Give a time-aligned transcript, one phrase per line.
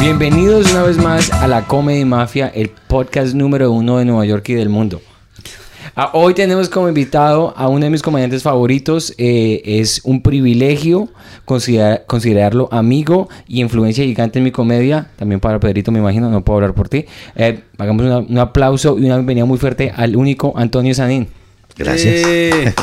[0.00, 4.48] Bienvenidos una vez más a la Comedy Mafia, el podcast número uno de Nueva York
[4.48, 5.00] y del mundo.
[5.96, 9.12] Ah, hoy tenemos como invitado a uno de mis comediantes favoritos.
[9.18, 11.08] eh, es un privilegio
[11.44, 15.08] considerar- considerarlo amigo y influencia gigante en mi comedia.
[15.16, 17.04] También para Pedrito, me imagino, no puedo hablar por ti.
[17.34, 21.28] Eh, hagamos un aplauso y una bienvenida muy fuerte al único Antonio Sanín.
[21.78, 22.26] Gracias.
[22.26, 22.74] Eh,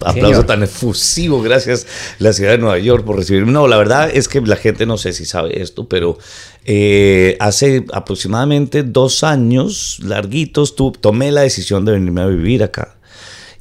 [0.00, 0.46] Aplauso Señor.
[0.46, 1.40] tan efusivo.
[1.42, 1.86] Gracias,
[2.18, 3.52] la ciudad de Nueva York, por recibirme.
[3.52, 6.18] No, la verdad es que la gente no sé si sabe esto, pero
[6.66, 12.96] eh, hace aproximadamente dos años larguitos tu- tomé la decisión de venirme a vivir acá.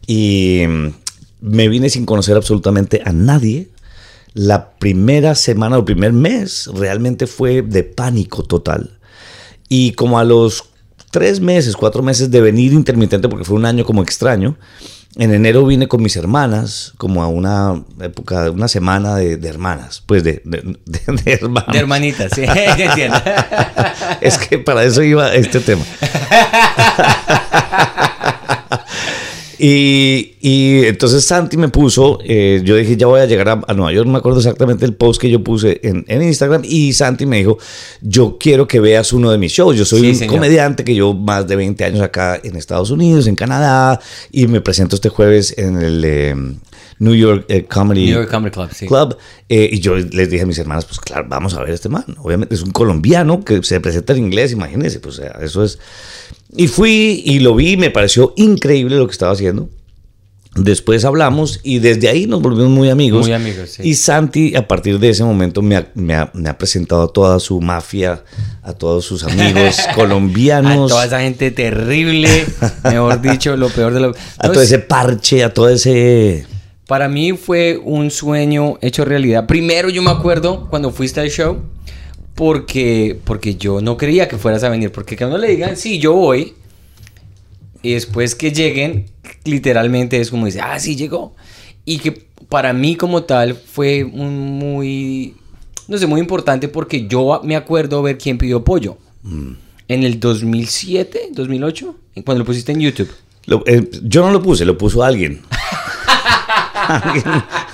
[0.06, 0.88] Y mm,
[1.42, 3.70] me vine sin conocer absolutamente a nadie.
[4.34, 8.98] La primera semana o primer mes realmente fue de pánico total.
[9.70, 10.66] Y como a los
[11.14, 14.58] tres meses, cuatro meses de venir intermitente, porque fue un año como extraño,
[15.16, 20.02] en enero vine con mis hermanas, como a una época, una semana de, de hermanas,
[20.08, 21.34] pues de, de, de- de
[21.78, 22.42] hermanitas, sí,
[22.78, 23.22] entiendo.
[24.22, 25.84] Es que para eso iba este tema.
[29.66, 33.74] Y, y entonces Santi me puso, eh, yo dije, ya voy a llegar a, a
[33.74, 36.92] Nueva York, no me acuerdo exactamente el post que yo puse en, en Instagram, y
[36.92, 37.58] Santi me dijo,
[38.02, 40.34] yo quiero que veas uno de mis shows, yo soy Sí, un señor.
[40.36, 44.02] comediante que llevo más de 20 años acá en Estados Unidos, en Canadá,
[44.34, 46.36] y me presento este jueves en el eh,
[47.00, 48.86] New York eh, Comedy New York Comedy Club, sí.
[48.86, 49.16] Club.
[49.48, 51.88] eh, y yo les dije a mis hermanas, pues claro, vamos a ver a este
[51.88, 52.04] man.
[52.18, 55.80] Obviamente es un colombiano que se presenta en inglés, imagínense, pues eso es.
[56.56, 59.70] Y fui y lo vi, me pareció increíble lo que estaba haciendo.
[60.56, 63.26] Después hablamos y desde ahí nos volvimos muy amigos.
[63.26, 63.82] Muy amigos, sí.
[63.90, 67.08] Y Santi, a partir de ese momento, me ha, me ha- me ha presentado a
[67.12, 68.24] toda su mafia,
[68.62, 72.46] a todos sus amigos A colombianos, toda esa gente terrible,
[72.84, 74.16] mejor dicho, lo peor de lo...
[74.38, 76.46] a todo ese parche, a todo ese...
[76.86, 79.48] Para mí fue un sueño hecho realidad.
[79.48, 81.64] Primero yo me acuerdo cuando fuiste al show,
[82.36, 85.78] porque, porque yo no creía que fueras a venir, porque que a uno le digan,
[85.78, 86.54] sí, yo voy,
[87.82, 89.06] y después que lleguen,
[89.44, 91.36] literalmente es como dice, ah, sí, llegó.
[91.86, 95.36] Y que para mí como tal fue un muy,
[95.88, 98.98] no sé, muy importante porque yo me acuerdo ver quién pidió pollo.
[99.88, 101.96] En el 2007, 2008,
[102.26, 103.10] cuando lo pusiste en YouTube.
[103.46, 105.42] Lo- eh, yo no lo puse, lo puso alguien.
[106.88, 107.26] alguien.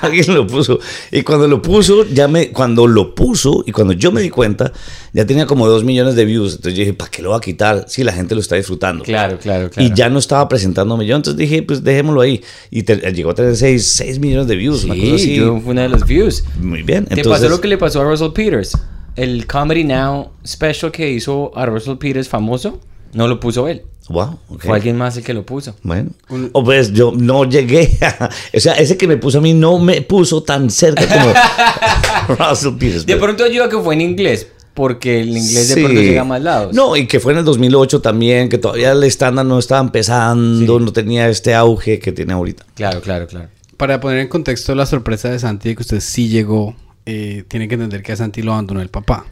[0.02, 0.80] alguien lo puso.
[1.12, 4.72] Y cuando lo puso, ya me, cuando lo puso y cuando yo me di cuenta,
[5.14, 6.56] ya tenía como dos millones de views.
[6.56, 7.86] Entonces yo dije, ¿para qué lo va a quitar?
[7.88, 9.03] Si la gente lo está disfrutando.
[9.03, 9.88] Claro, claro, claro.
[9.90, 12.42] Y ya no estaba presentándome yo, entonces dije, pues dejémoslo ahí.
[12.72, 15.36] Y te- llegó a tener 6, millones de views, una cosa Sí, así.
[15.36, 16.44] yo fui una de los views.
[16.62, 17.06] Muy bien.
[17.06, 18.78] ¿Te Entonces, pasó lo que le pasó a Russell Peters?
[19.16, 22.80] El Comedy Now special que hizo a Russell Peters famoso,
[23.14, 23.81] no lo puso él.
[24.09, 24.40] Wow.
[24.58, 25.75] Fue alguien más el que lo puso.
[25.84, 26.09] Bueno,
[26.52, 29.78] o pues yo no llegué a, o sea, ese que me puso a mí no
[29.78, 33.06] me puso tan cerca como Russell Peters.
[33.06, 36.42] De pronto ayuda que fue en inglés, porque el inglés de pronto llega a más
[36.42, 36.74] lados.
[36.74, 40.80] No, y que fue en el 2008 también, que todavía el estándar no estaba empezando,
[40.80, 42.66] no tenía este auge que tiene ahorita.
[42.74, 43.50] Claro, claro, claro.
[43.78, 47.68] para poner en contexto la sorpresa de Santi de que usted sí llegó, eh, tiene
[47.68, 49.26] que entender que a Santi lo abandonó el papá.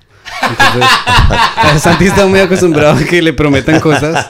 [0.50, 4.28] Entonces, Santi está muy acostumbrado a que le prometan cosas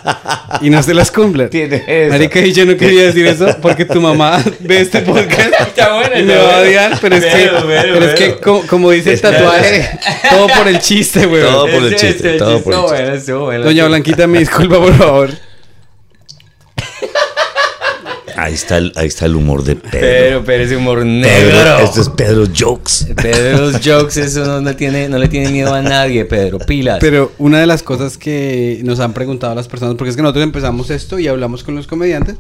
[0.62, 1.50] y no se las cumplen.
[1.50, 2.12] Tiene eso.
[2.12, 6.20] Marica, y yo no quería decir eso porque tu mamá ve este podcast Está bueno,
[6.20, 8.42] y me va a odiar, pero es que, Vero, vero, pero es que vero.
[8.42, 10.00] co- como dice el tatuaje,
[10.30, 11.44] todo por el chiste, güey.
[11.44, 13.32] Todo por el chiste, todo por el chiste.
[13.64, 15.30] Doña Blanquita, me disculpa, por favor.
[18.38, 20.00] Ahí está el, ahí está el humor de Pedro.
[20.00, 21.80] Pero, pero ese humor Pedro, negro.
[21.80, 23.14] este es Pedro Jokes.
[23.16, 26.60] Pedro, jokes, eso no, le tiene, no le tiene miedo a nadie, Pedro.
[26.60, 27.00] Pilas.
[27.02, 30.44] Pero una de las cosas que nos han preguntado las personas, porque es que nosotros
[30.44, 32.36] empezamos esto y hablamos con los comediantes,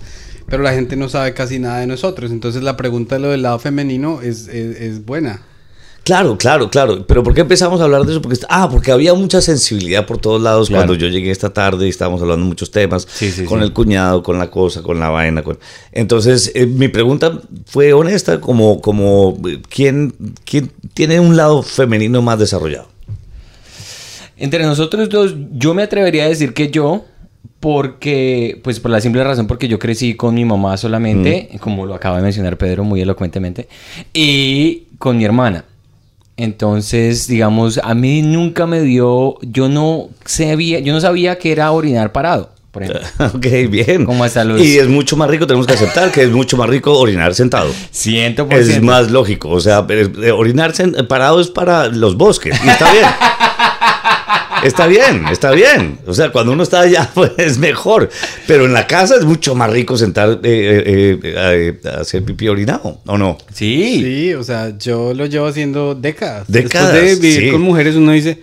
[0.47, 2.29] pero la gente no sabe casi nada de nosotros.
[2.29, 5.41] Entonces la pregunta de lo del lado femenino es, es, es buena.
[6.07, 7.05] Claro, claro, claro.
[7.05, 8.21] Pero ¿por qué empezamos a hablar de eso?
[8.21, 10.85] Porque, ah, porque había mucha sensibilidad por todos lados Claro.
[10.85, 13.05] cuando yo llegué esta tarde y estábamos hablando de muchos temas.
[13.11, 13.65] Sí, sí, con sí.
[13.65, 15.43] el cuñado, con la cosa, con la vaina.
[15.43, 15.59] Con...
[15.91, 20.13] Entonces, eh, mi pregunta fue honesta, como, como eh, ¿quién,
[20.45, 22.87] ¿quién tiene un lado femenino más desarrollado?
[24.37, 27.03] Entre nosotros dos, yo me atrevería a decir que yo,
[27.59, 31.95] porque, pues por la simple razón, porque yo crecí con mi mamá solamente, como lo
[31.95, 33.67] acaba de mencionar Pedro muy elocuentemente,
[34.13, 35.65] y con mi hermana.
[36.37, 41.71] Entonces, digamos, a mí nunca me dio, yo no sabía, yo no sabía que era
[41.71, 43.07] orinar parado, por ejemplo.
[43.33, 44.05] ok, bien.
[44.05, 46.69] Como hasta los- Y es mucho más rico, tenemos que aceptar que es mucho más
[46.69, 47.71] rico orinar sentado.
[47.91, 50.73] Ciento por Es más lógico, o sea, eh, orinar
[51.07, 53.05] parado es para los bosques, y está bien.
[54.63, 55.99] Está bien, está bien.
[56.07, 58.09] O sea, cuando uno está allá, pues es mejor.
[58.47, 62.47] Pero en la casa es mucho más rico sentar eh, eh, eh, a hacer pipí
[62.47, 63.37] orinado, ¿o no?
[63.53, 64.01] Sí.
[64.03, 66.45] Sí, o sea, yo lo llevo haciendo décadas.
[66.47, 67.51] Décadas, Después de vivir sí.
[67.51, 68.41] con mujeres, uno dice.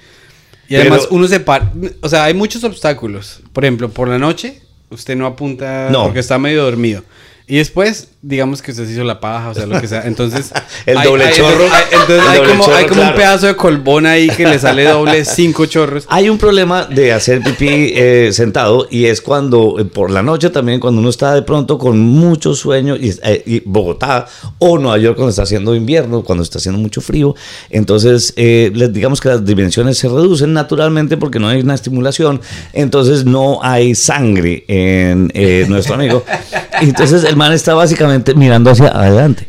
[0.69, 1.73] Y además, Pero- uno se para.
[2.01, 3.41] O sea, hay muchos obstáculos.
[3.53, 6.05] Por ejemplo, por la noche, usted no apunta No.
[6.05, 7.03] porque está medio dormido.
[7.47, 10.07] Y después, digamos que usted se hizo la paja, o sea, lo que sea.
[10.07, 10.51] Entonces.
[10.87, 11.65] El doble chorro.
[11.65, 14.47] hay- entonces El hay doble como, chorro, hay como un pedazo de colbón ahí que
[14.47, 16.07] le sale doble cinco chorros.
[16.09, 20.49] Hay un problema de hacer pipí eh, sentado y es cuando eh, por la noche
[20.49, 24.27] también cuando uno está de pronto con mucho sueño y, eh, y Bogotá
[24.59, 27.35] o Nueva York cuando está haciendo invierno, cuando está haciendo mucho frío,
[27.69, 32.41] entonces eh, les digamos que las dimensiones se reducen naturalmente porque no hay una estimulación,
[32.73, 36.25] entonces no hay sangre en eh, nuestro amigo.
[36.81, 39.49] Entonces el man está básicamente mirando hacia adelante.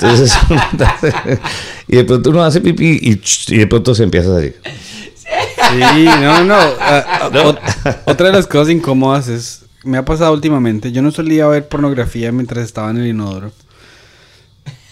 [0.00, 0.36] Entonces,
[1.88, 3.20] y de pronto uno hace pipí y,
[3.54, 4.56] y de pronto se empieza a salir.
[4.64, 6.54] Sí, no, no.
[6.54, 9.60] ah, ah, ot- otra de las cosas incómodas es.
[9.84, 10.92] Me ha pasado últimamente.
[10.92, 13.52] Yo no solía ver pornografía mientras estaba en el inodoro.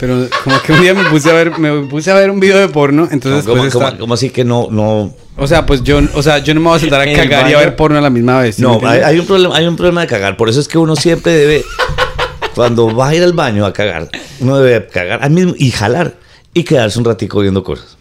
[0.00, 2.58] Pero como que un día me puse a ver, me puse a ver un video
[2.58, 3.06] de porno.
[3.10, 6.22] Entonces, ¿Cómo, pues, cómo- está- cómo así que no, no, o sea, pues yo, o
[6.22, 7.98] sea, yo no me voy a sentar a ¿En el cagar y a ver porno
[7.98, 8.56] a la misma vez.
[8.56, 10.38] ¿sí me no, hay, un problema, hay un problema de cagar.
[10.38, 11.64] Por eso es que uno siempre debe,
[12.54, 14.08] cuando va a ir al baño a cagar,
[14.40, 16.14] uno debe cagar al mismo y jalar
[16.54, 17.98] y quedarse un ratico viendo cosas.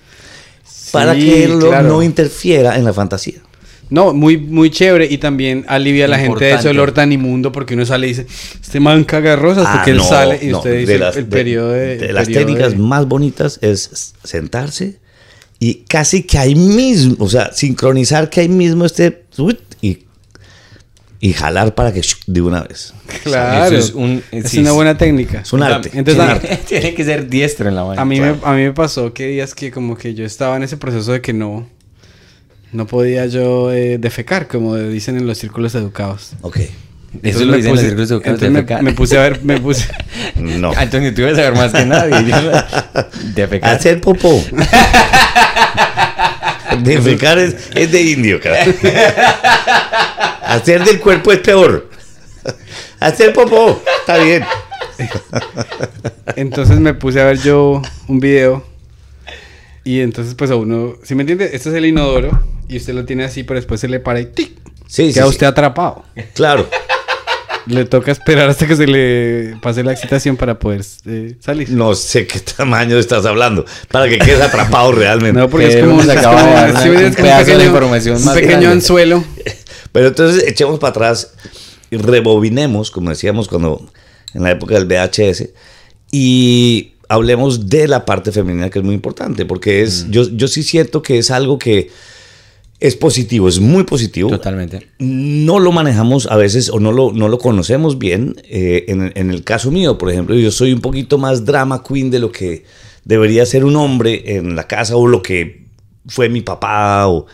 [0.93, 1.87] Para que claro.
[1.87, 3.41] no interfiera en la fantasía.
[3.89, 7.51] No, muy, muy chévere y también alivia a la gente de ese olor tan inmundo
[7.51, 8.27] porque uno sale y dice,
[8.61, 11.17] este man caga rosas Ah, porque él no, sale y no, usted de dice las-
[11.17, 11.97] el periodo de...
[11.97, 14.99] de el las periodo técnicas de- más bonitas es sentarse
[15.59, 19.99] y casi que ahí mismo, o sea, sincronizar que ahí mismo esté uy, y,
[21.19, 22.93] y jalar para que de una vez.
[23.23, 25.41] Claro, Eso es un- es sí, una buena técnica.
[25.41, 25.89] Es un arte.
[25.93, 26.59] Entonces, arte.
[26.67, 27.99] Tiene que ser diestro en la mano.
[27.99, 28.37] A mí, Claro.
[28.41, 31.11] me, a mí me pasó que días que como que yo estaba en ese proceso
[31.11, 31.67] de que no,
[32.71, 36.31] no podía yo eh, defecar, como dicen en los círculos educados.
[36.41, 36.57] Ok.
[36.57, 36.71] Eso
[37.41, 39.87] Entonces lo me dicen puse- los círculos educados entonces me, puse a ver, me puse...
[40.35, 40.71] No.
[40.77, 42.13] Antonio, tú ibas a ver más que nadie.
[43.35, 43.75] Defecar.
[43.75, 44.41] Hacer popó.
[46.83, 48.65] Defecar es, es de indio, cara.
[50.43, 51.89] Hacer del cuerpo es peor.
[52.99, 53.81] Hacer popó.
[54.01, 54.43] Está bien.
[56.35, 58.65] Entonces me puse a ver yo un video
[59.83, 61.45] y entonces pues a uno, si me entiende?
[61.53, 64.25] Este es el inodoro y usted lo tiene así, pero después se le para y
[64.27, 64.51] ¡tic!
[64.87, 65.29] Sí, queda sí.
[65.29, 66.03] usted atrapado.
[66.33, 66.67] Claro.
[67.65, 71.69] Le toca esperar hasta que se le pase la excitación para poder eh, salir.
[71.69, 73.63] No sé qué tamaño estás hablando.
[73.91, 75.39] Para que quedes atrapado realmente.
[75.39, 77.27] No, porque es Pero como, se es acaba de dar sí, una- es un como
[77.27, 78.75] un pedazo de pequeño, información un más pequeño grande.
[78.75, 79.23] anzuelo.
[79.91, 81.33] Pero entonces echemos para atrás
[81.91, 83.85] y rebobinemos, como decíamos cuando
[84.33, 85.49] en la época del VHS,
[86.11, 90.11] y hablemos de la parte femenina que es muy importante, porque es, Mm.
[90.11, 91.91] yo, yo sí siento que es algo que
[92.79, 94.29] es positivo, es muy positivo.
[94.29, 94.87] Totalmente.
[94.99, 98.35] No lo manejamos a veces o no lo, no lo conocemos bien.
[98.45, 102.09] Eh, en, en el caso mío, por ejemplo, yo soy un poquito más drama queen
[102.09, 102.63] de lo que
[103.03, 105.65] debería ser un hombre en la casa o lo que
[106.07, 107.07] fue mi papá.
[107.07, 107.25] O,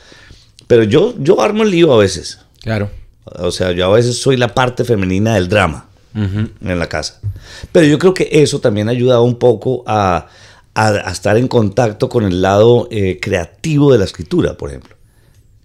[0.67, 2.39] pero yo, yo armo el lío a veces.
[2.61, 2.89] Claro.
[3.25, 7.19] O sea, yo a veces soy la parte femenina del drama en la casa.
[7.73, 10.27] Pero yo creo que eso también ha ayudado un poco a,
[10.73, 14.94] a- a estar en contacto con el lado eh, creativo de la escritura, por ejemplo.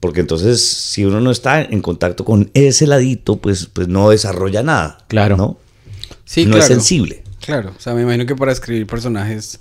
[0.00, 4.62] Porque entonces, si uno no está en contacto con ese ladito, pues, pues no desarrolla
[4.62, 4.98] nada.
[5.08, 5.36] Claro.
[5.36, 5.58] ¿no?
[6.24, 6.62] Sí, no claro.
[6.62, 7.22] es sensible.
[7.44, 9.60] Claro, o sea, me imagino que para escribir personajes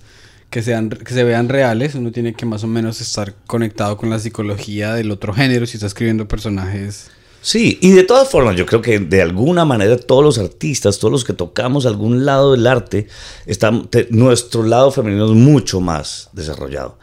[0.49, 4.09] que sean que se vean reales, uno tiene que más o menos estar conectado con
[4.09, 7.11] la psicología del otro género si está escribiendo personajes.
[7.41, 11.11] Sí, y de todas formas, yo creo que de alguna manera todos los artistas, todos
[11.11, 13.07] los que tocamos algún lado del arte,
[13.45, 16.97] están, te- nuestro lado femenino es mucho más desarrollado.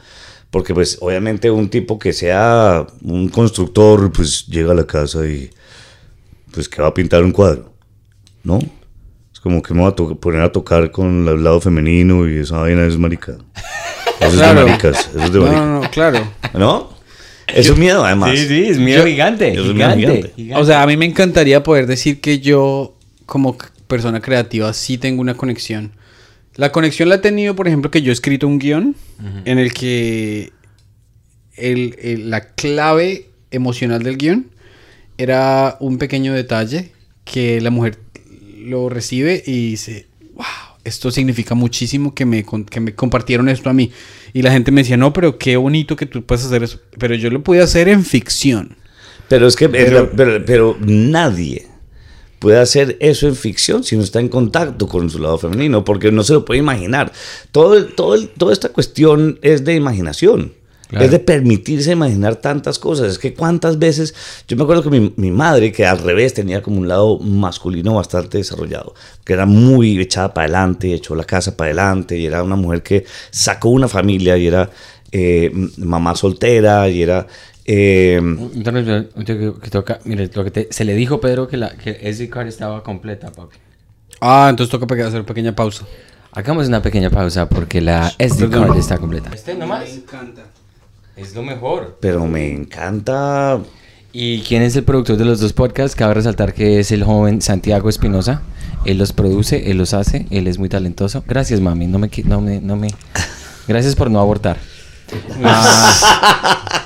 [0.57, 5.51] Porque pues obviamente un tipo que sea un constructor, pues llega a la casa y
[6.51, 7.75] pues que va a pintar un cuadro,
[8.43, 8.59] ¿no?
[9.35, 12.39] Es como que me va a to- poner a tocar con el lado femenino y
[12.39, 13.33] esa vaina es marica.
[14.19, 14.61] Eso es Claro.
[14.61, 15.67] de maricas, eso es de No, maricas.
[15.67, 16.33] no, no, claro.
[16.55, 16.91] ¿No?
[17.49, 18.31] Eso es miedo además.
[18.31, 19.53] Sí, sí, es miedo Yo- gigante.
[19.53, 20.63] Eso es miedo Gigante, gigante.
[20.63, 22.97] O sea, a mí me encantaría poder decir que yo,
[23.27, 23.59] como
[23.89, 25.93] persona creativa, sí tengo una conexión.
[26.57, 28.95] La conexión la he tenido, por ejemplo, que yo he escrito un guion
[29.45, 30.53] en el que
[31.57, 34.47] el- el- la clave emocional del guion
[35.19, 36.93] era un pequeño detalle
[37.25, 37.99] que la mujer
[38.65, 40.45] lo recibe y dice, wow,
[40.85, 43.91] esto significa muchísimo que me, que me compartieron esto a mí.
[44.33, 46.81] Y la gente me decía, no, pero qué bonito que tú puedas hacer eso.
[46.99, 48.77] Pero yo lo pude hacer en ficción.
[49.29, 49.69] Pero es que
[50.47, 51.67] pero nadie
[52.39, 56.13] puede hacer eso en ficción si no está en contacto con su lado femenino, porque
[56.13, 57.13] no se lo puede imaginar.
[57.53, 60.53] Todo, todo toda esta cuestión es de imaginación.
[60.89, 61.05] Claro.
[61.05, 63.11] Es de permitirse imaginar tantas cosas.
[63.11, 64.15] Es que cuántas veces,
[64.47, 67.95] yo me acuerdo que mi, mi madre, que al revés tenía como un lado masculino
[67.95, 72.43] bastante desarrollado, que era muy echada para adelante, echó la casa para adelante, y era
[72.45, 74.71] una mujer que sacó una familia, y era
[75.11, 77.27] eh, mamá soltera, y era...
[77.67, 78.17] eh,
[78.55, 81.57] Entonces, yo- yo que- que toca, mire, lo que te- se le dijo Pedro que
[81.57, 83.57] la que SD card estaba completa, papi.
[84.21, 85.85] Ah, entonces toca pe- hacer pequeña pausa.
[86.33, 88.69] Hagamos una pequeña pausa porque la SD Perdón.
[88.69, 89.31] card está completa.
[89.35, 90.43] Este nomás encanta.
[91.17, 91.97] es lo mejor.
[92.01, 93.59] pero me encanta
[94.13, 95.95] ¿Y quién es el productor de los dos podcasts?
[95.95, 98.41] Cabe resaltar que es el joven Santiago Espinosa.
[98.87, 101.23] Él los produce, él los hace, él es muy talentoso.
[101.27, 101.87] Gracias, mami.
[101.87, 102.89] No me, no me, no me.
[103.69, 104.57] Gracias por no abortar.
[105.45, 106.83] Ah.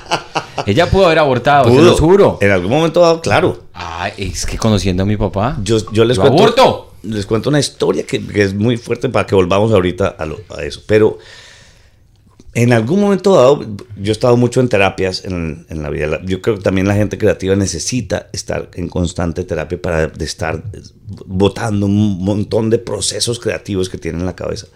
[0.65, 1.81] ella pudo haber abortado, Pudo.
[1.83, 2.37] los juro.
[2.41, 3.63] En algún momento dado, claro.
[3.73, 5.57] Ay, es que conociendo a mi papá.
[5.63, 6.41] Yo, yo les Yo cuento.
[6.43, 6.87] aborto.
[7.03, 10.39] Les cuento una historia que, que es muy fuerte para que volvamos ahorita a, lo-
[10.55, 10.81] a eso.
[10.85, 11.17] Pero
[12.53, 13.61] en algún momento dado,
[13.97, 16.19] yo he estado mucho en terapias en, en la vida.
[16.25, 20.61] Yo creo que también la gente creativa necesita estar en constante terapia para de estar
[21.25, 24.67] botando un montón de procesos creativos que tiene en la cabeza.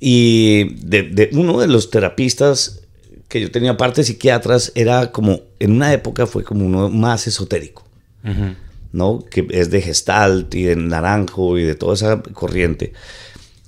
[0.00, 2.80] Y de, de uno de los terapistas
[3.28, 7.26] que yo tenía, aparte de psiquiatras, era como, en una época fue como uno más
[7.26, 7.84] esotérico.
[8.92, 9.22] ¿no?
[9.30, 12.92] Que es de Gestalt y de Naranjo y de toda esa corriente.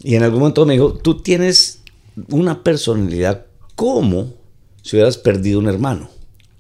[0.02, 1.83] Y en algún momento me dijo, tú tienes
[2.31, 4.35] una personalidad como
[4.83, 6.11] si hubieras perdido un hermano.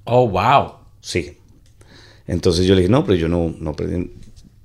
[0.04, 0.74] Oh, wow.
[1.00, 1.38] Sí.
[2.26, 4.12] Entonces yo le dije, no, pero yo no, no perdí.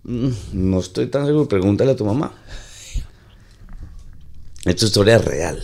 [0.03, 2.33] Mm, No estoy tan seguro, pregúntale a tu mamá.
[4.65, 5.63] Esta historia es real.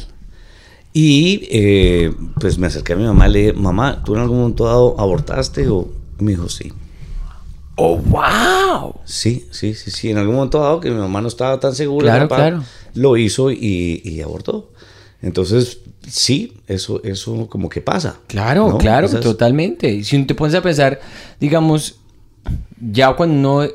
[0.94, 4.40] Y eh, pues me acerqué a mi mamá y le dije, mamá, ¿tú en algún
[4.40, 5.68] momento dado abortaste?
[5.70, 5.88] O
[6.20, 6.74] me dijo, sí.
[7.76, 8.96] Oh, wow.
[9.06, 10.10] Sí, sí, sí, sí.
[10.12, 12.64] En algún momento dado que mi mamá no estaba tan segura, Claro, papá claro.
[12.94, 14.70] lo hizo y, y abortó.
[15.22, 18.18] Entonces, sí, eso, eso como que pasa.
[18.28, 18.78] Claro, ¿no?
[18.78, 19.90] claro, Esas- totalmente.
[19.92, 21.00] Y Si te pones a pensar,
[21.40, 21.96] digamos,
[22.82, 23.68] ya cuando uno,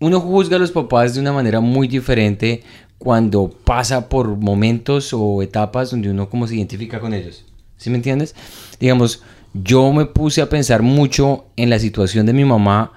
[0.00, 2.62] uno juzga a los papás de una manera muy diferente
[2.98, 7.44] cuando pasa por momentos o etapas donde uno como se identifica con ellos.
[7.76, 8.34] ¿Sí me entiendes?
[8.80, 9.22] Digamos,
[9.52, 12.92] yo me puse a pensar mucho en la situación de mi mamá,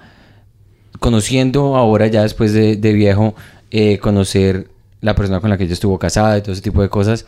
[0.98, 3.34] conociendo ahora ya después de, de viejo,
[3.70, 4.68] eh, conocer
[5.00, 7.26] la persona con la que ella estuvo casada y todo ese tipo de cosas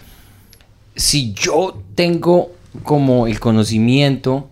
[1.00, 4.50] si yo tengo como el conocimiento,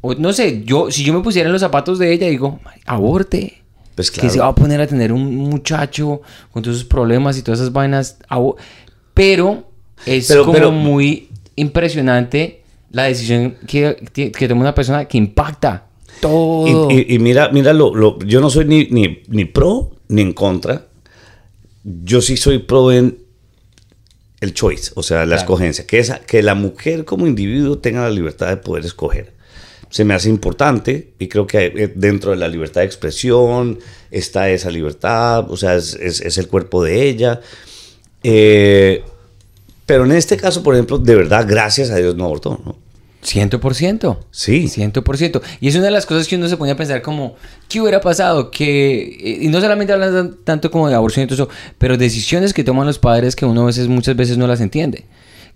[0.00, 3.57] o no sé, yo, si yo me pusiera en los zapatos de ella, digo, aborte.
[3.98, 6.20] Pues Que se va a poner a tener un muchacho
[6.52, 8.16] con todos sus problemas y todas esas vainas.
[9.12, 9.64] Pero
[10.06, 12.62] es Pero- como pero- muy impresionante
[12.92, 15.86] la decisión que, que, que toma una persona que impacta
[16.20, 16.88] todo.
[16.90, 20.22] Y, y- y mira, mira lo, lo- yo no soy ni, ni, ni pro ni
[20.22, 20.86] en contra.
[21.82, 23.18] Yo sí soy pro en
[24.40, 25.40] el choice, o sea, la Claro.
[25.40, 29.34] escogencia, que, esa, que la mujer como individuo tenga la libertad de poder escoger.
[29.90, 33.78] Se me hace importante y creo que eh, dentro de la libertad de expresión
[34.10, 37.40] está esa libertad, o sea, es, es- es el cuerpo de ella.
[38.22, 39.02] Eh,
[39.86, 42.76] pero en este caso, por ejemplo, de verdad, gracias a Dios no abortó, ¿no?
[43.22, 44.20] Ciento por ciento.
[44.30, 44.68] Sí.
[44.68, 45.42] Ciento por ciento.
[45.60, 47.34] Y es una de las cosas que uno se pone a pensar como,
[47.68, 48.50] ¿qué hubiera pasado?
[48.50, 51.96] Que, eh, y no solamente hablan tan- tanto como de aborción y todo eso, pero
[51.96, 55.04] decisiones que toman los padres que uno a veces, muchas veces no las entiende.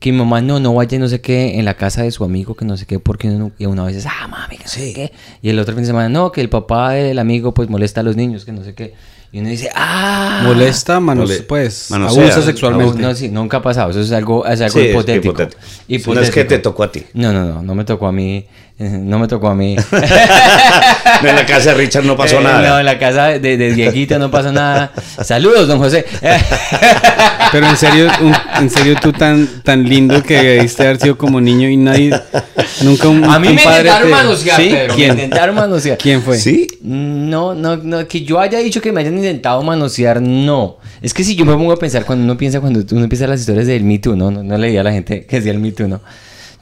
[0.02, 2.56] Que mi mamá no, no vaya no sé qué en la casa de su amigo,
[2.56, 4.80] que no sé qué, porque uno, y uno a veces, ah, mami, que no sé
[4.88, 4.94] Sí.
[4.94, 5.12] qué.
[5.42, 8.02] Y el otro fin de semana, no, que el papá del amigo pues molesta a
[8.02, 8.94] los niños, que no sé qué.
[9.30, 10.42] Y uno dice, ah.
[10.44, 12.22] Molesta, manos, Mole- pues, manosea.
[12.24, 13.00] abusa sexualmente.
[13.00, 13.90] no, sí, nunca ha pasado.
[13.90, 15.28] Eso es algo, es algo Sí, es hipotético.
[15.32, 15.60] hipotético.
[16.14, 16.48] No es que Hipotético.
[16.48, 17.04] te tocó a ti.
[17.14, 18.44] No, no, no, no me tocó a mí.
[18.78, 19.76] No me tocó a mí.
[21.24, 22.68] En la casa de Richard no pasó Eh, nada.
[22.68, 24.90] No, en la casa de, de Dieguito no pasó nada.
[25.22, 26.04] Saludos, don José.
[27.52, 31.40] Pero en serio, un- en serio tú tan, tan lindo que debiste haber sido como
[31.40, 32.18] niño y nadie,
[32.82, 34.68] nunca un, a mí un me padre intentaron te- manosear, ¿Sí?
[34.70, 35.08] Pedro, ¿Quién?
[35.16, 35.98] Me intentaron manosear.
[35.98, 36.38] ¿Quién fue?
[36.38, 36.66] ¿Sí?
[36.82, 40.78] No, no, no, que yo haya dicho que me hayan intentado manosear, no.
[41.02, 43.40] Es que si yo me pongo a pensar, cuando uno piensa, cuando uno empieza las
[43.40, 44.30] historias del Me Too, ¿no?
[44.30, 46.00] No, no leía a la gente que decía el Me Too, ¿no?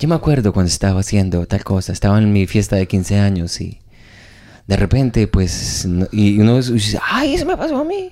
[0.00, 3.60] Yo me acuerdo cuando estaba haciendo tal cosa, estaba en mi fiesta de 15 años
[3.60, 3.78] y
[4.66, 8.10] de repente, pues, no- y uno dice, ay, eso me pasó a mí.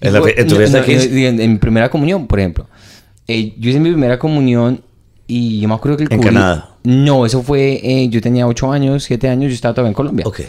[0.00, 1.18] ¿En la tu no, fiesta de no, 15?
[1.20, 2.66] y en, en mi primera comunión, por ejemplo.
[3.26, 4.82] Eh, yo hice mi primera comunión
[5.26, 6.76] y yo me acuerdo que el ¿En Canadá?
[6.84, 10.26] No, eso fue, eh, yo tenía 8 años, 7 años, yo estaba todavía en Colombia.
[10.26, 10.40] Ok.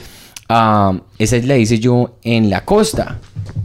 [0.49, 3.19] Ah, esa la hice yo en la costa,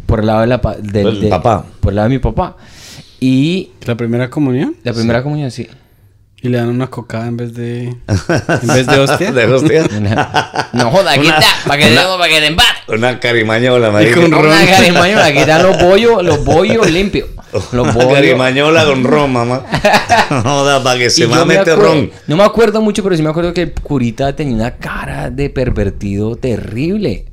[0.06, 1.66] por el lado de la pa- del Por el de- papá.
[1.80, 2.56] Por el lado de mi papá.
[3.18, 4.76] Y ¿La primera comunión?
[4.84, 5.66] la primera comunión, sí.
[6.42, 7.84] Y le dan una cocada en vez de...
[7.88, 9.30] En vez de hostia.
[9.32, 9.84] ¿De hostia?
[10.72, 12.68] No joda, aquí está, para que, te- para que te empate.
[12.88, 14.14] Una carimaña o la marica.
[14.20, 14.46] con ron.
[14.46, 17.28] Una carimaño, aquí están los bollos, los bollos limpios.
[17.72, 18.12] Los bollos.
[18.12, 19.64] Garimañola con ron, mamá.
[20.44, 22.10] Joda, para que se yo me me mete acuerdo- ron.
[22.28, 25.50] No me acuerdo mucho, pero sí me acuerdo que el curita tenía una cara de
[25.50, 27.24] pervertido terrible.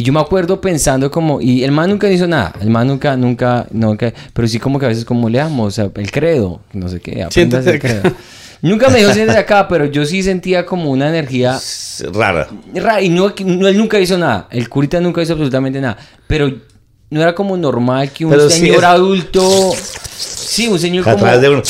[0.00, 3.14] Y yo me acuerdo pensando como, y el man nunca hizo nada, el man nunca,
[3.18, 6.88] nunca, nunca, pero sí como que a veces como leamos, o sea, el credo, no
[6.88, 8.02] sé qué, Siéntate el credo.
[8.62, 11.58] Nunca me dijo siéntate acá, pero yo sí sentía como una energía
[12.14, 12.48] Rara.
[12.74, 14.48] Ra- Y no, no, él nunca hizo nada.
[14.50, 15.98] El curita nunca hizo absolutamente nada.
[16.26, 16.50] Pero
[17.10, 19.72] no era como normal que un Pero sí señor es- adulto.
[20.16, 21.16] Sí, un señor como.
[21.16, 21.62] Atrás de uno.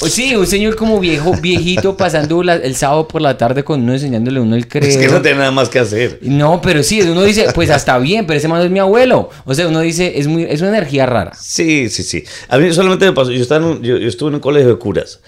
[0.00, 3.82] O Sí, un señor como viejo, viejito, pasando la- el sábado por la tarde con
[3.82, 4.86] uno enseñándole uno el credo.
[4.86, 6.18] Es que no tiene nada más que hacer.
[6.22, 9.30] No, pero sí, uno dice, pues hasta bien, pero ese man es mi abuelo.
[9.44, 11.32] O sea, uno dice, es muy, es una energía rara.
[11.40, 12.24] Sí, sí, sí.
[12.48, 13.30] A mí solamente me pasó.
[13.30, 15.20] Yo, estaba en un- yo, yo estuve en un colegio de curas.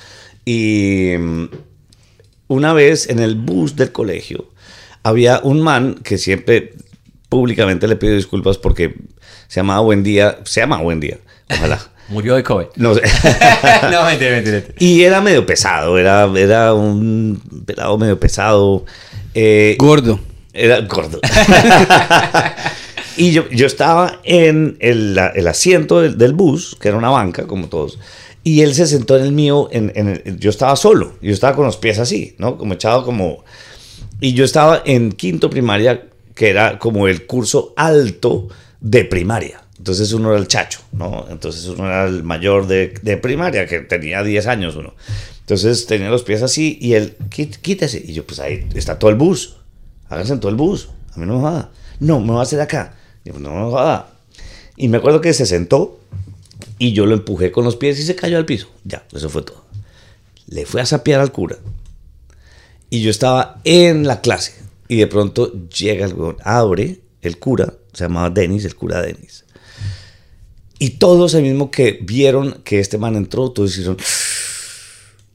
[0.44, 1.44] Y mm,
[2.48, 4.50] una vez en el bus del colegio
[5.02, 6.74] había un man que siempre
[7.28, 8.94] públicamente le pido disculpas porque
[9.48, 10.38] se llamaba Buen Día.
[10.44, 11.18] Se llama Buen Día.
[11.50, 11.80] Ojalá.
[12.12, 12.66] Murió de COVID.
[12.76, 13.02] No sé.
[13.90, 14.62] no, mentira, mentira.
[14.78, 18.84] Y era medio pesado, era, era un pelado medio pesado.
[19.34, 20.20] eh, Gordo.
[20.52, 21.18] era gordo.
[23.16, 27.46] y yo, yo estaba en el, el asiento del, del bus, que era una banca,
[27.46, 27.98] como todos.
[28.44, 31.54] Y él se sentó en el mío, en, en el- yo estaba solo, yo estaba
[31.54, 32.58] con los pies así, ¿no?
[32.58, 33.44] Como echado como...
[34.20, 36.02] Y yo estaba en quinto primaria,
[36.34, 38.48] que era como el curso alto
[38.80, 39.61] de primaria.
[39.82, 41.26] Entonces uno era el chacho, ¿no?
[41.28, 44.94] Entonces uno era el mayor de, de primaria, que tenía 10 años uno.
[45.40, 48.00] Entonces tenía los pies así y él, "Quí- quítese.
[48.06, 49.56] Y yo, pues ahí está todo el bus.
[50.08, 50.88] Háganse en todo el bus.
[51.16, 51.72] A mí no me joda.
[51.98, 52.94] No, me va a hacer acá.
[53.24, 54.12] Y yo, no me joda.
[54.76, 55.98] Y me acuerdo que se sentó
[56.78, 58.68] y yo lo empujé con los pies y se cayó al piso.
[58.84, 59.64] Ya, eso fue todo.
[60.46, 61.56] Le fue a sapear al cura.
[62.88, 64.54] Y yo estaba en la clase.
[64.86, 69.44] Y de pronto llega el abre el cura, se llamaba Denis, el cura Denis.
[70.82, 73.96] Y todos el mismo que vieron que este man entró, todos dijeron,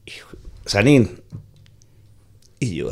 [0.04, 0.28] "Hijo,
[0.66, 1.22] Sanín.
[2.60, 2.90] Y yo,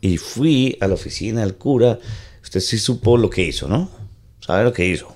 [0.00, 1.98] y fui a la oficina del cura.
[2.40, 3.90] Usted sí supo lo que hizo, ¿no?
[4.38, 5.12] ¿Sabe lo que hizo?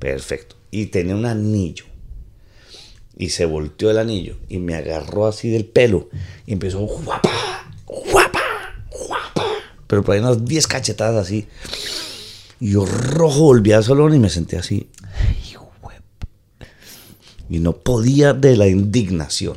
[0.00, 0.56] Perfecto.
[0.72, 1.84] Y tenía un anillo.
[3.16, 6.08] Y se volteó el anillo y me agarró así del pelo
[6.46, 8.42] y empezó guapa, guapa,
[8.90, 9.46] guapa.
[9.86, 11.46] Pero por ahí unas 10 cachetadas así.
[12.60, 14.88] Y yo rojo volví al salón y me senté así.
[17.48, 19.56] Y no podía de la indignación.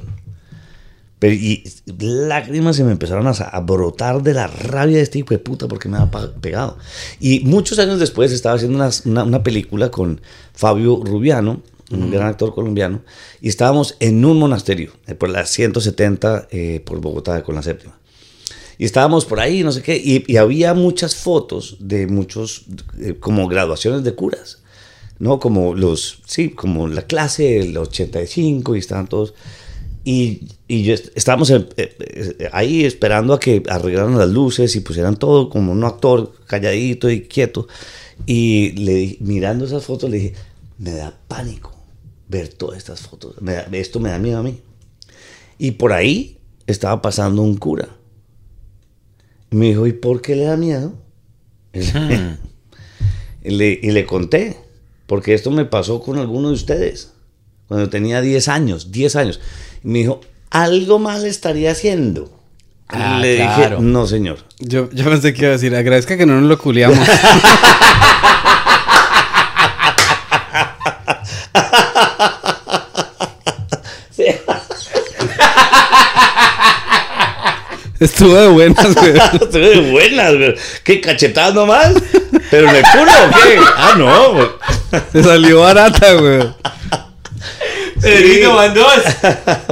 [1.18, 1.64] Pero, y
[1.98, 5.68] lágrimas se me empezaron a, a brotar de la rabia de este hijo de puta
[5.68, 6.78] porque me había pegado.
[7.20, 10.22] Y muchos años después estaba haciendo una, una- una película con
[10.54, 13.02] Fabio Rubiano, un gran actor colombiano,
[13.42, 17.99] y estábamos en un monasterio, eh, por la 170 eh, por Bogotá, con la séptima.
[18.80, 22.64] Y estábamos por ahí, no sé qué, y, y había muchas fotos de muchos,
[23.00, 24.64] eh, como graduaciones de curas,
[25.20, 25.40] ¿no?
[25.40, 29.34] Como los, sí, como la clase del 85 y estaban todos.
[30.06, 34.80] Y, y yo est- estábamos eh, eh, ahí esperando a que arreglaran las luces y
[34.80, 37.68] pusieran todo como un actor calladito y quieto.
[38.26, 40.34] Y le mirando esas fotos le dije,
[40.78, 41.76] me da pánico
[42.30, 43.36] ver todas estas fotos.
[43.42, 44.62] Me da- esto me da miedo a mí.
[45.58, 47.90] Y por ahí estaba pasando un cura.
[49.52, 50.94] Me dijo, ¿y por qué le da miedo?
[51.74, 52.38] Y le,
[53.44, 54.58] y le- y le conté,
[55.08, 57.14] porque esto me pasó con alguno de ustedes,
[57.68, 59.40] cuando tenía 10 años, 10 años.
[59.84, 62.32] Y me dijo, algo mal estaría haciendo.
[62.90, 63.78] Ah, le claro.
[63.78, 64.40] dije, no, señor.
[64.60, 66.98] Yo, yo pensé que iba a decir, agradezca que no nos lo culiamos.
[78.00, 79.14] Estuvo de buenas, güey.
[79.42, 80.56] Estuve buenas, güey.
[80.84, 81.94] ¿Qué cachetadas nomás?
[82.50, 83.60] ¿Pero en el culo o qué?
[83.76, 84.34] Ah, no.
[84.34, 84.48] güey.
[85.12, 86.48] Se salió barata, güey.
[88.00, 88.94] Federico van dos.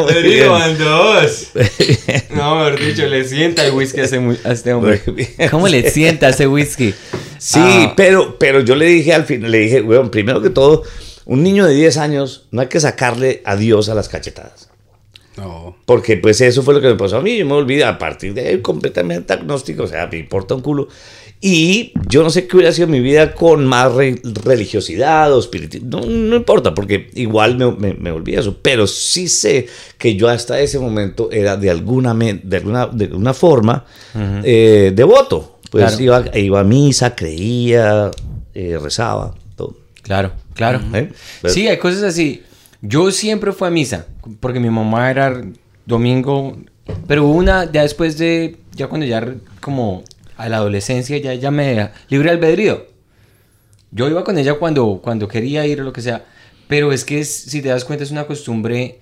[0.24, 0.50] Bien.
[0.50, 1.48] van dos.
[2.30, 5.02] No, mejor dicho, le sienta el whisky a, ese a este hombre.
[5.50, 6.94] ¿Cómo le sienta ese whisky?
[7.40, 7.94] Sí, Ah.
[7.96, 10.84] pero, pero yo le dije al final, le dije, weón, primero que todo,
[11.26, 14.67] un niño de 10 años no hay que sacarle a Dios a las cachetadas.
[15.38, 15.76] No.
[15.86, 18.34] Porque pues eso fue lo que me pasó a mí, yo me olvidé a partir
[18.34, 20.88] de ahí completamente agnóstico, o sea, me importa un culo.
[21.40, 25.88] Y yo no sé qué hubiera sido mi vida con más re- religiosidad o espiritismo,
[26.00, 29.68] no, no importa, porque igual me, me, me olvidé eso, pero sí sé
[30.00, 33.86] que yo hasta ese momento era de alguna, de alguna, de alguna forma
[34.44, 35.60] eh, devoto.
[35.70, 36.04] Pues Claro.
[36.04, 38.10] iba, iba a misa, creía,
[38.56, 39.76] eh, rezaba, todo.
[40.02, 40.80] Claro, claro.
[40.94, 41.12] ¿Eh?
[41.42, 42.42] Pero- Sí, hay cosas así.
[42.82, 44.06] Yo siempre fui a misa,
[44.40, 45.42] porque mi mamá era
[45.86, 46.58] domingo,
[47.08, 50.04] pero una, ya después de, ya cuando ya como
[50.38, 52.86] a la adolescencia, ya, ya me libre albedrío.
[53.92, 56.26] Yo iba con ella cuando, cuando quería ir o lo que sea,
[56.68, 59.00] Pero es que es- si te das cuenta es una costumbre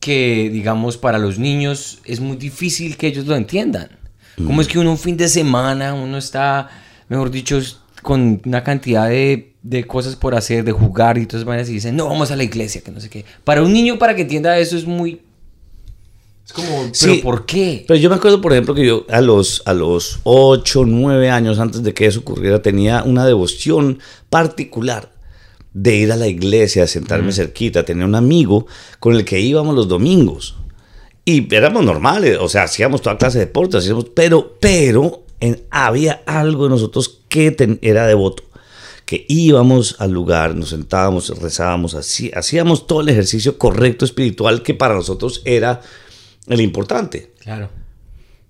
[0.00, 3.88] que, digamos, para los niños es muy difícil que ellos lo entiendan.
[4.36, 6.68] ¿Cómo es que uno un fin de semana, uno está,
[7.08, 7.60] mejor dicho,
[8.02, 11.74] con una cantidad de, de cosas por hacer, de jugar y todas esas vainas y
[11.74, 13.24] dicen, no, vamos a la iglesia, que no sé qué.
[13.44, 15.20] Para un niño, para que entienda eso, es muy...
[16.46, 17.20] Es como, ¿pero Sí.
[17.22, 17.84] por qué?
[17.86, 21.58] Pero yo me acuerdo, por ejemplo, que yo a los, a los 8, 9 años
[21.60, 23.98] antes de que eso ocurriera, tenía una devoción
[24.30, 25.12] particular
[25.74, 27.84] de ir a la iglesia, de sentarme cerquita.
[27.84, 28.66] Tenía un amigo
[28.98, 30.56] con el que íbamos los domingos.
[31.24, 36.22] Y éramos normales, o sea, hacíamos toda clase de deportes, hacíamos, pero, pero en- había
[36.26, 38.42] algo de nosotros que ten- era devoto.
[39.10, 44.72] Que íbamos al lugar, nos sentábamos, rezábamos, así, hacíamos todo el ejercicio correcto espiritual que
[44.72, 45.80] para nosotros era
[46.46, 47.32] el importante.
[47.40, 47.70] Claro.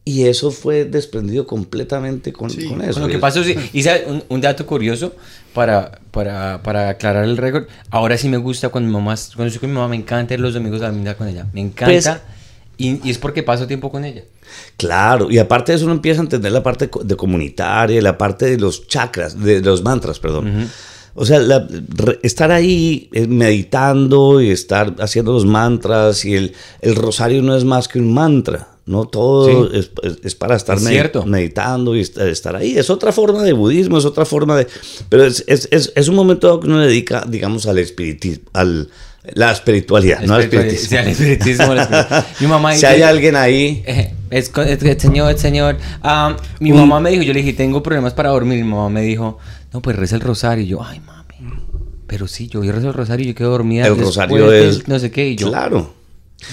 [0.05, 2.93] Y eso fue desprendido completamente con, Sí, con eso.
[2.93, 3.55] Con lo que Es- pasó, sí.
[3.73, 4.05] Y ¿sabe?
[4.07, 5.15] un, un dato curioso
[5.55, 7.65] para, para, para aclarar el récord.
[7.89, 10.41] Ahora sí me gusta cuando mi mamá, cuando estoy con mi mamá, me encanta ir
[10.41, 11.47] los domingos a la con ella.
[11.55, 12.23] Me encanta.
[12.89, 14.25] Y, y es porque paso tiempo con ella.
[14.77, 18.47] Claro, y aparte de eso uno empieza a entender la parte de comunitaria, la parte
[18.47, 20.69] de los chakras, de los mantras, perdón.
[21.15, 26.53] O sea, la- re- estar ahí eh, meditando y estar haciendo los mantras y el,
[26.81, 29.07] el rosario no es más que un mantra, ¿no?
[29.07, 29.77] Todo Sí.
[29.79, 31.27] es, es- es para estar Es cierto.
[31.27, 32.79] meditando y est- estar ahí.
[32.79, 34.67] Es otra forma de budismo, es otra forma de...
[35.09, 38.89] Pero es, es, es, es un momento que uno dedica, digamos, al espiritismo, al...
[39.35, 40.89] La espiritualidad, no al espiritismo.
[40.89, 42.25] Sí, al espiritismo, al espiritismo.
[42.41, 43.83] Mi mamá si hay alguien ahí...
[43.87, 45.77] Eh, Es, es que, señor, señor.
[46.03, 48.65] ah, mi mamá me dijo, yo le dije, tengo problemas para dormir.
[48.65, 49.39] Mi mamá me dijo,
[49.73, 50.65] no, pues reza el rosario.
[50.65, 51.21] Y yo, ay, mami.
[52.07, 53.87] Pero sí, yo rezo el rosario y yo quedo dormida.
[53.87, 54.89] El rosario es...
[54.89, 55.29] No sé qué.
[55.29, 55.95] Y yo, Claro.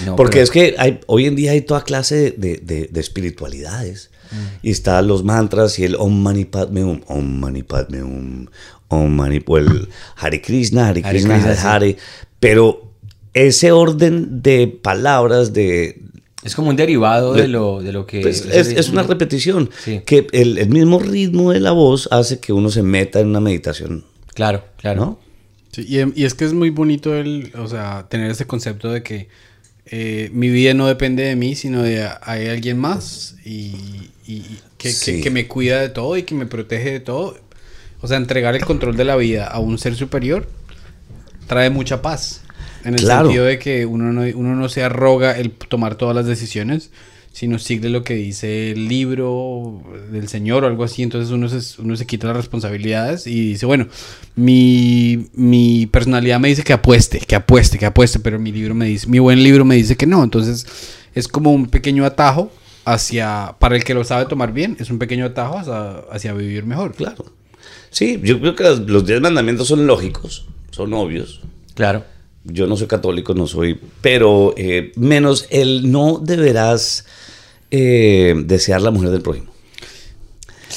[0.04, 3.00] No, Porque pero- es que hay, hoy en día hay toda clase de, de- de
[3.00, 4.10] espiritualidades.
[4.30, 4.36] Mm.
[4.66, 8.46] Y están los mantras y el Om Mani Padme Hum, Om Mani Padme Hum,
[8.88, 9.42] Om Mani...
[9.46, 11.56] O el Hare Krishna, Hare Hare Krishna, Hare.
[11.56, 11.96] Hare.
[12.40, 12.92] Pero
[13.34, 16.02] ese orden de palabras, de...
[16.44, 18.20] Es como un derivado de lo, de lo que...
[18.20, 19.70] pues, es, es una repetición.
[19.84, 20.02] Sí.
[20.06, 23.40] Que el, el mismo ritmo de la voz hace que uno se meta en una
[23.40, 24.04] meditación.
[24.34, 25.00] Claro, claro.
[25.00, 25.18] ¿No?
[25.72, 28.90] Sí, y, em- y es que es muy bonito el, o sea, tener ese concepto
[28.90, 29.28] de que
[29.86, 33.74] eh, mi vida no depende de mí, sino de a- hay alguien más y,
[34.26, 37.36] y- y que, que me cuida de todo y que me protege de todo.
[38.00, 40.48] O sea, entregar el control de la vida a un ser superior
[41.48, 42.42] trae mucha paz.
[42.84, 43.24] En el Claro.
[43.26, 46.90] sentido de que uno no, uno no se arroga el tomar todas las decisiones,
[47.32, 51.02] sino sigue lo que dice el libro del Señor o algo así.
[51.02, 53.88] Entonces uno se, uno se quita las responsabilidades y dice, bueno,
[54.36, 58.86] mi, mi personalidad me dice que apueste, que apueste, que apueste, pero mi libro me
[58.86, 60.22] dice, mi buen libro me dice que no.
[60.24, 60.66] Entonces
[61.14, 62.50] es como un pequeño atajo
[62.84, 66.64] hacia, para el que lo sabe tomar bien, es un pequeño atajo hacia, hacia vivir
[66.64, 66.94] mejor.
[66.94, 67.24] Claro.
[67.90, 70.46] Sí, yo creo que los- los diez mandamientos son lógicos,
[70.78, 71.40] son obvios.
[71.74, 72.04] Claro.
[72.44, 77.04] Yo no soy católico, no soy, pero eh, menos el no deberás
[77.70, 79.52] eh, desear la mujer del prójimo.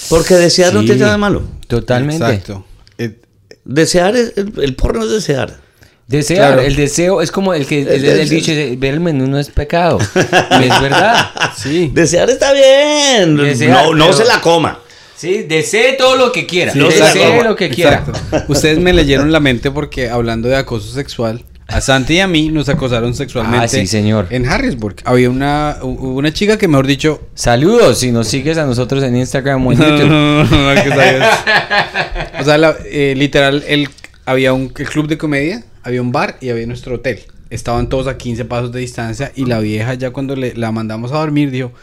[0.09, 0.87] Porque desear no Sí.
[0.87, 1.43] tiene nada de malo.
[1.67, 2.23] Totalmente.
[2.25, 2.65] Exacto.
[2.97, 3.19] Eh,
[3.63, 5.59] Desear, es, el, el porno es desear.
[6.07, 6.61] Desear, Claro.
[6.63, 9.99] el deseo es como el que el, dicho ver el menú no es pecado.
[10.15, 11.31] es verdad.
[11.55, 11.89] sí.
[11.93, 13.37] Desear está bien.
[13.37, 14.79] Desear, no no pero- se la coma.
[15.21, 16.73] Sí, desee todo lo que quiera.
[16.73, 18.03] Sí, desee lo que quiera.
[18.07, 18.51] Exacto.
[18.51, 22.49] Ustedes me leyeron la mente porque hablando de acoso sexual, a Santi y a mí
[22.49, 23.65] nos acosaron sexualmente.
[23.65, 24.25] Ah, sí, señor.
[24.31, 24.95] En Harrisburg.
[25.05, 27.21] Había una, una chica que, mejor dicho.
[27.35, 30.07] Saludos si nos sigues a nosotros en Instagram o en YouTube.
[30.09, 30.89] no, no, no, que
[32.39, 33.89] o sea, la- eh, literal, el,
[34.25, 37.19] había un el club de comedia, había un bar y había nuestro hotel.
[37.51, 41.11] Estaban todos a 15 pasos de distancia y la vieja ya cuando le, la mandamos
[41.11, 41.73] a dormir dijo,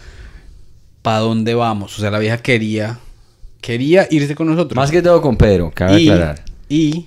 [1.03, 1.97] ¿para dónde vamos?
[1.97, 2.99] O sea, la vieja quería,
[3.61, 4.77] quería irse con nosotros.
[4.77, 6.45] Más que todo con Pedro, cabe y, aclarar.
[6.69, 7.07] y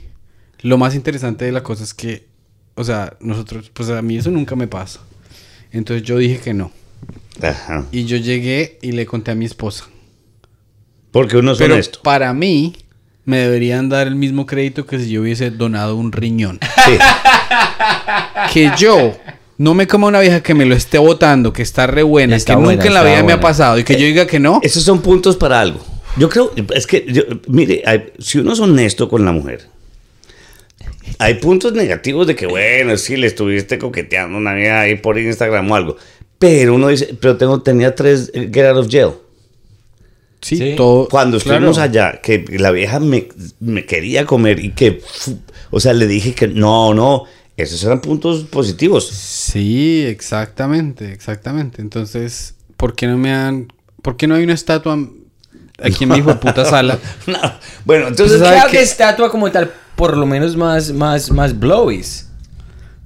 [0.62, 2.28] lo más interesante de la cosa es que,
[2.76, 5.00] o sea, nosotros, pues a mí eso nunca me pasa.
[5.72, 6.72] Entonces yo dije que no.
[7.42, 7.86] Ajá.
[7.92, 9.86] Y yo llegué y le conté a mi esposa.
[11.12, 12.00] Porque uno es Pero honesto.
[12.04, 12.76] para mí,
[13.26, 16.60] me deberían dar el mismo crédito que si yo hubiese donado un riñón.
[16.86, 16.98] Sí.
[18.54, 19.18] que yo
[19.58, 22.54] no me como una vieja que me lo esté votando, que está re buena, Está
[22.54, 24.60] que buena, nunca en la vida me ha pasado y que yo diga que no.
[24.64, 25.80] Esos son puntos para algo.
[26.18, 29.68] Yo creo, es que, yo- mire, hay- si uno es honesto con la mujer,
[31.20, 35.70] hay puntos negativos de que, bueno, sí, le estuviste coqueteando una vieja ahí por Instagram
[35.72, 35.98] o algo.
[36.38, 39.12] Pero uno dice, pero tengo, tenía tres eh, get out of jail.
[40.42, 40.74] Sí, Sí.
[40.76, 41.08] todo.
[41.08, 41.58] Cuando claro.
[41.58, 43.28] estuvimos allá, que la vieja me,
[43.60, 45.02] me quería comer y que,
[45.70, 47.26] o sea, le dije que no, no,
[47.58, 49.08] esos eran puntos positivos.
[49.08, 51.82] Sí, exactamente, exactamente.
[51.82, 53.72] Entonces, ¿por qué no me han...
[54.02, 54.98] ¿Por qué no hay una estatua
[55.84, 56.98] aquí en mi hijo de puta sala?
[57.28, 57.38] No,
[57.86, 58.78] Bueno, entonces, Pues, ¿sabe Creo qué?
[58.78, 62.28] que estatua como tal por lo menos más, más, más blowies.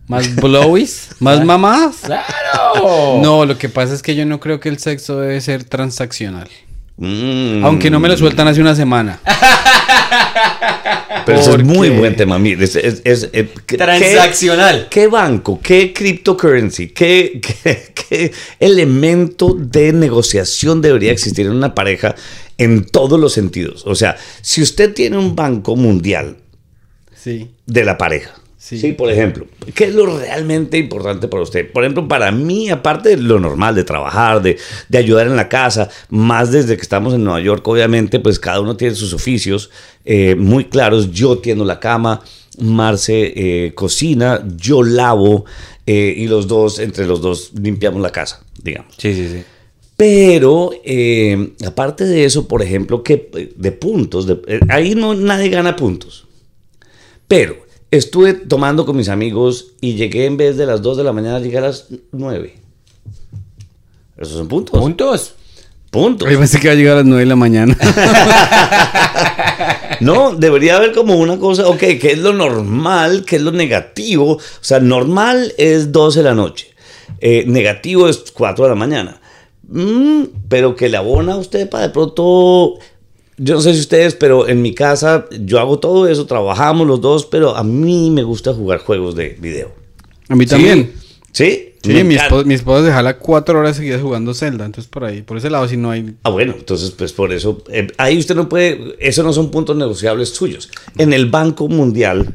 [0.08, 1.10] ¿Más blowies?
[1.20, 1.98] ¿Más mamás?
[2.04, 3.20] ¡Claro!
[3.22, 6.48] No, lo que pasa es que yo no creo que el sexo debe ser transaccional.
[6.98, 7.66] Mm.
[7.66, 9.20] Aunque no me lo sueltan hace una semana.
[11.26, 12.38] Pero eso es muy buen tema.
[12.38, 14.88] mire, es- es- es- eh, ¿qué- Transaccional.
[14.90, 15.60] ¿Qué, qué banco?
[15.62, 16.90] ¿Qué cryptocurrency?
[16.90, 22.14] ¿Qué, qué, qué elemento de negociación debería existir en una pareja
[22.58, 23.84] en todos los sentidos?
[23.86, 26.38] O sea, si usted tiene un banco mundial
[27.15, 27.50] Sí.
[27.65, 28.32] de la pareja.
[28.58, 28.80] Sí.
[28.80, 28.94] Sí.
[28.94, 31.72] por ejemplo, ¿qué es lo realmente importante para usted?
[31.72, 34.58] Por ejemplo, para mí, aparte de lo normal, de trabajar, de,
[34.89, 38.60] de ayudar en la casa, más desde que estamos en Nueva York, obviamente, pues cada
[38.62, 39.70] uno tiene sus oficios
[40.04, 41.12] eh, muy claros.
[41.12, 42.22] Yo tiendo la cama,
[42.58, 45.46] Marce eh, cocina, yo lavo
[45.86, 48.96] eh, y los dos, entre los dos, limpiamos la casa, digamos.
[48.98, 49.44] Sí, sí, sí.
[49.98, 55.50] Pero eh, aparte de eso, por ejemplo, que de puntos, de- eh, ahí no nadie
[55.50, 56.26] gana puntos.
[57.28, 57.56] Pero
[57.92, 61.40] estuve tomando con mis amigos y llegué en vez de las 2 de la mañana,
[61.40, 62.56] llegué a las 9.
[64.18, 64.80] Esos son puntos.
[64.80, 65.34] ¿Puntos?
[65.92, 66.30] Puntos.
[66.30, 67.78] Yo pensé que iba a llegar a las 9 de la mañana.
[70.02, 73.24] No, debería haber como una cosa, ok, ¿qué es lo normal?
[73.26, 74.34] ¿Qué es lo negativo?
[74.34, 76.68] O sea, normal es 12 de la noche.
[77.22, 79.22] Eh, negativo es 4 de la mañana.
[79.69, 82.75] Mm, pero que le abona a usted para de pronto...
[83.38, 87.01] Yo no sé si ustedes, pero en mi casa yo hago todo eso, trabajamos los
[87.01, 89.73] dos, pero a mí me gusta jugar juegos de video.
[90.30, 90.93] A mí también.
[91.34, 91.73] ¿Sí?
[91.86, 94.65] Sí, mi, esposa, mi esposa se jala cuatro horas seguidas jugando Zelda.
[94.65, 96.15] Entonces, por ahí, por ese lado, si no hay.
[96.23, 99.75] Ah, bueno, entonces, pues por eso, eh, ahí usted no puede, eso no son puntos
[99.75, 100.69] negociables suyos.
[100.97, 102.34] En el Banco Mundial,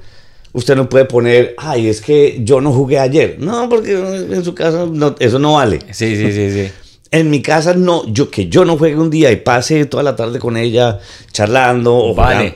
[0.53, 3.37] usted no puede poner, ay, es que yo no jugué ayer.
[3.41, 5.81] No, porque en su casa no, eso no vale.
[5.91, 6.71] Sí, sí, sí, sí.
[7.13, 10.15] En mi casa, no, yo que yo no juegue un día y pase toda la
[10.17, 10.99] tarde con ella
[11.33, 12.55] charlando o Vale.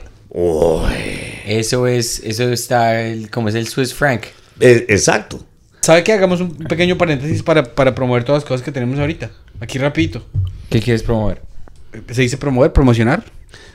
[1.47, 4.25] Eso es, eso está, el, como es el Swiss franc.
[4.61, 5.45] eh, exacto.
[5.81, 9.31] ¿Sabe que hagamos un pequeño paréntesis para, para promover todas las cosas que tenemos ahorita?
[9.61, 10.25] Aquí rapidito.
[10.71, 11.43] ¿Qué quieres promover?
[12.11, 12.73] ¿Se dice promover?
[12.73, 13.23] ¿Promocionar?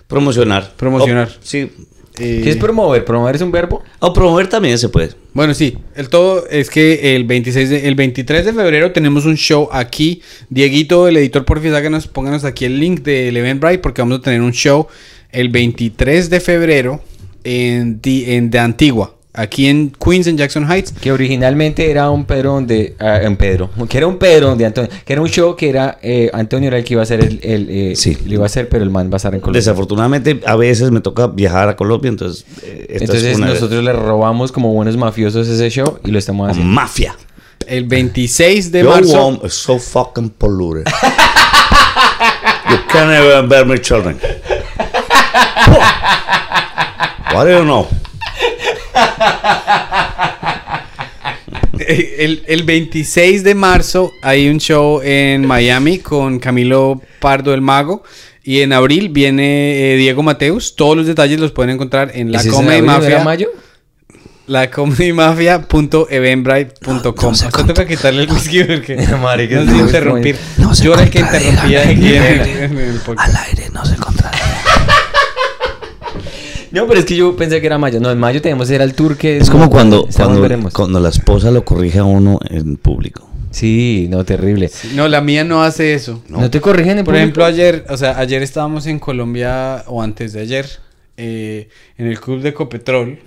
[0.08, 0.74] Promocionar.
[0.76, 1.28] Promocionar.
[1.28, 1.72] O- sí.
[2.18, 3.06] Eh, ¿Qué es promover?
[3.06, 3.82] ¿Promover es un verbo?
[4.00, 5.12] O promover también se puede.
[5.34, 5.78] Bueno, sí.
[5.96, 10.22] El todo es que el 26 de- el 23 de febrero tenemos un show aquí.
[10.50, 14.22] Dieguito, el editor, por favor, háganos, pónganos aquí el link del Eventbrite porque vamos a
[14.22, 14.88] tener un show
[15.32, 17.02] el 23 de febrero
[17.44, 19.16] en, en de Antigua.
[19.32, 20.92] Aquí en Queens, en Jackson Heights.
[20.92, 22.96] Que originalmente era un Pedro donde...
[23.00, 23.70] ah, un Pedro.
[23.88, 24.90] Que era un Pedro donde Antonio...
[25.06, 26.00] Que era un show que era...
[26.02, 27.40] eh, Antonio era el que iba a hacer el...
[27.44, 28.18] el, eh, Sí.
[28.26, 29.60] Lo iba a hacer, pero el man va a estar en Colombia.
[29.60, 32.44] Desafortunadamente, a veces me toca viajar a Colombia, entonces.
[32.64, 36.72] eh, Entonces de- nosotros le robamos como buenos mafiosos ese show y lo estamos haciendo.
[36.74, 37.16] Mafia.
[37.68, 39.16] El 26 de Your marzo.
[39.26, 40.86] womb is so fucking polluted.
[42.70, 44.18] you can't even bear my children.
[47.32, 47.88] What do you know?
[51.88, 58.04] El, el 26 de marzo hay un show en Miami con Camilo Pardo el Mago.
[58.44, 60.76] Y en abril viene eh, Diego Mateus.
[60.76, 63.24] Todos los detalles los pueden encontrar en la ¿Ese es en Comedy no Mafia.
[63.24, 63.50] mayo?
[64.48, 67.04] La comedymafia.eventbrite.com.
[67.04, 69.20] No toca quitarle el whisky porque no
[69.66, 70.36] no interrumpir.
[70.58, 73.86] No se Yo era el que interrumpía aquí en el, en el Al aire no
[73.86, 73.96] se.
[76.72, 78.00] No, pero es que yo pensé que era mayo.
[78.00, 79.38] No, en mayo tenemos era el tour que...
[79.38, 80.74] Es como cuando, cuando, veremos.
[80.74, 83.28] cuando la esposa lo corrige a uno en público.
[83.52, 84.70] Sí, no, terrible.
[84.94, 86.22] No, la mía no hace eso.
[86.30, 90.34] ¿No, te corrigen en Por ejemplo, ayer, o sea, ayer estábamos en Colombia, o antes
[90.34, 90.68] de ayer,
[91.18, 93.20] eh, en el club de Copetrol.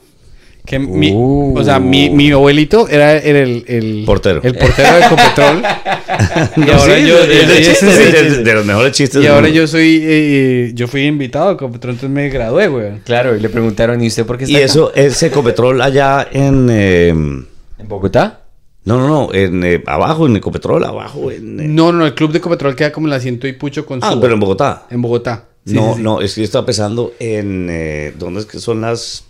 [0.64, 1.58] Que mi, Uh.
[1.58, 4.40] o sea, mi, mi abuelito era, era el, el Portero.
[4.44, 5.62] El portero de Copetrol.
[6.56, 9.22] y ahora Sí, yo, de, y- chistes, de- de- de los mejores chistes.
[9.24, 13.00] Y ahora yo soy, eh, yo fui invitado a Copetrol, entonces me gradué, güey.
[13.04, 14.64] Claro, y le preguntaron, ¿y usted por qué está Y acá?
[14.66, 16.68] eso, ese Copetrol allá en.
[16.70, 17.48] eh, ¿En
[17.88, 18.38] Bogotá?
[18.84, 21.58] no, no, no, en, eh, abajo, en Ecopetrol, abajo, en.
[21.58, 24.10] eh, No, no, el club de Copetrol queda como el asiento y pucho con ah,
[24.12, 24.86] Suba, pero en Bogotá.
[24.90, 25.48] en Bogotá.
[25.66, 26.02] Sí, no, sí, sí.
[26.02, 27.66] no, es que yo estaba pensando en.
[27.68, 29.24] Eh, ¿Dónde es que son las.?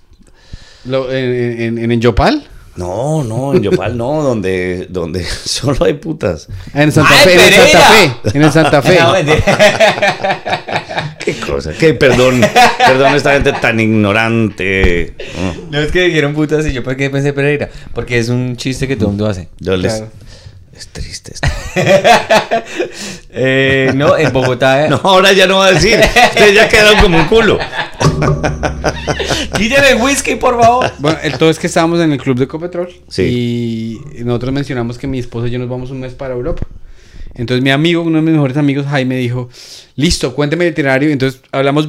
[0.84, 2.42] Lo- en, en, en, Yopal.
[2.76, 6.48] No, no, en Yopal no, donde, donde solo hay putas.
[6.74, 7.52] Ah, En Santa ¡Ay, Fe, en el!
[7.52, 8.12] Santa Fe.
[8.38, 8.98] En el Santa Fe.
[9.00, 9.12] No.
[11.24, 12.40] Qué cosa, qué perdón,
[12.84, 15.14] perdón esta gente tan ignorante.
[15.70, 17.68] No, es que dijeron putas y yo por qué pensé Pereira.
[17.94, 19.48] Porque es un chiste que todo el mundo hace.
[19.60, 20.10] yo les- Claro.
[20.72, 21.48] Es triste esto.
[23.34, 24.88] Eh, no, en Bogotá.
[24.88, 25.98] No, ahora ya no va a decir.
[25.98, 27.58] Ustedes ya quedaron como un culo.
[29.56, 30.92] Quítale el whisky, por favor.
[30.98, 32.90] Bueno, el todo es que estábamos en el club de Copetrol.
[33.08, 34.02] Sí.
[34.18, 36.66] Y nosotros mencionamos que mi esposa y yo nos vamos un mes para Europa.
[37.34, 39.48] Entonces mi amigo, uno de mis mejores amigos, Jaime, dijo,
[39.96, 41.10] listo, cuénteme el itinerario.
[41.10, 41.88] Entonces hablamos,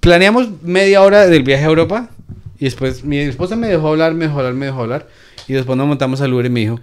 [0.00, 2.10] planeamos media hora del viaje a Europa.
[2.58, 5.08] Y después mi esposa me dejó hablar, me dejó hablar, me dejó hablar.
[5.48, 6.80] Y después nos montamos al Uber y me dijo,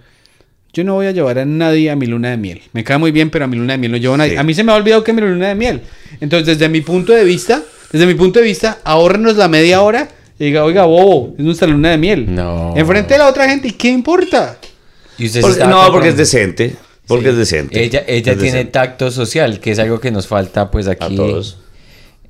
[0.72, 2.62] yo no voy a llevar a nadie a mi luna de miel.
[2.72, 4.32] Me cae muy bien, pero a mi luna de miel no llevo a nadie.
[4.32, 4.36] Sí.
[4.38, 5.80] A mí se me ha olvidado que mi luna de miel.
[6.20, 10.08] Entonces, desde mi punto de vista, desde mi punto de vista, ahórrenos la media hora
[10.38, 12.34] y diga, oiga, bobo, es nuestra luna de miel.
[12.34, 12.74] No.
[12.76, 14.58] Enfrente de la otra gente, ¿y qué importa?
[15.18, 16.74] Y usted Porque- no, porque es decente.
[17.06, 17.30] Porque Sí.
[17.30, 17.82] es decente.
[17.82, 18.72] Ella, ella Es tiene decente.
[18.72, 21.16] tacto social, que es algo que nos falta pues a aquí.
[21.16, 21.58] todos.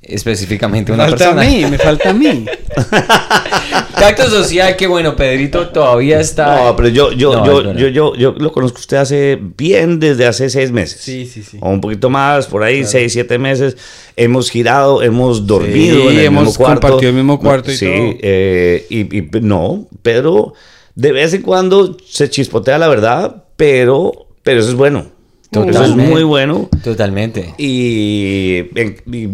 [0.02, 1.42] Específicamente Me una falta persona.
[1.42, 2.46] a mí, me falta a mí.
[3.98, 6.64] Tacto social, que bueno, Pedrito todavía está.
[6.64, 10.00] No, pero yo, yo, No, yo, yo, yo, yo lo conozco a usted hace bien
[10.00, 11.02] desde hace seis meses.
[11.02, 11.58] Sí, sí, sí.
[11.60, 13.76] O un poquito más, por ahí, seis, siete meses.
[14.16, 16.80] Hemos girado, hemos dormido Sí, en el hemos mismo cuarto.
[16.80, 18.16] compartido el mismo cuarto y sí, todo.
[18.22, 20.54] eh, y, y no, pero
[20.94, 25.00] de vez en cuando se chispotea la verdad, pero, pero eso es bueno.
[25.52, 26.10] Eso es Totalmente.
[26.12, 26.68] muy bueno.
[26.82, 27.54] Totalmente.
[27.58, 28.64] Y,
[29.12, 29.28] y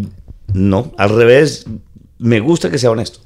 [0.53, 1.65] no, al revés,
[2.19, 3.19] me gusta que sea honesto.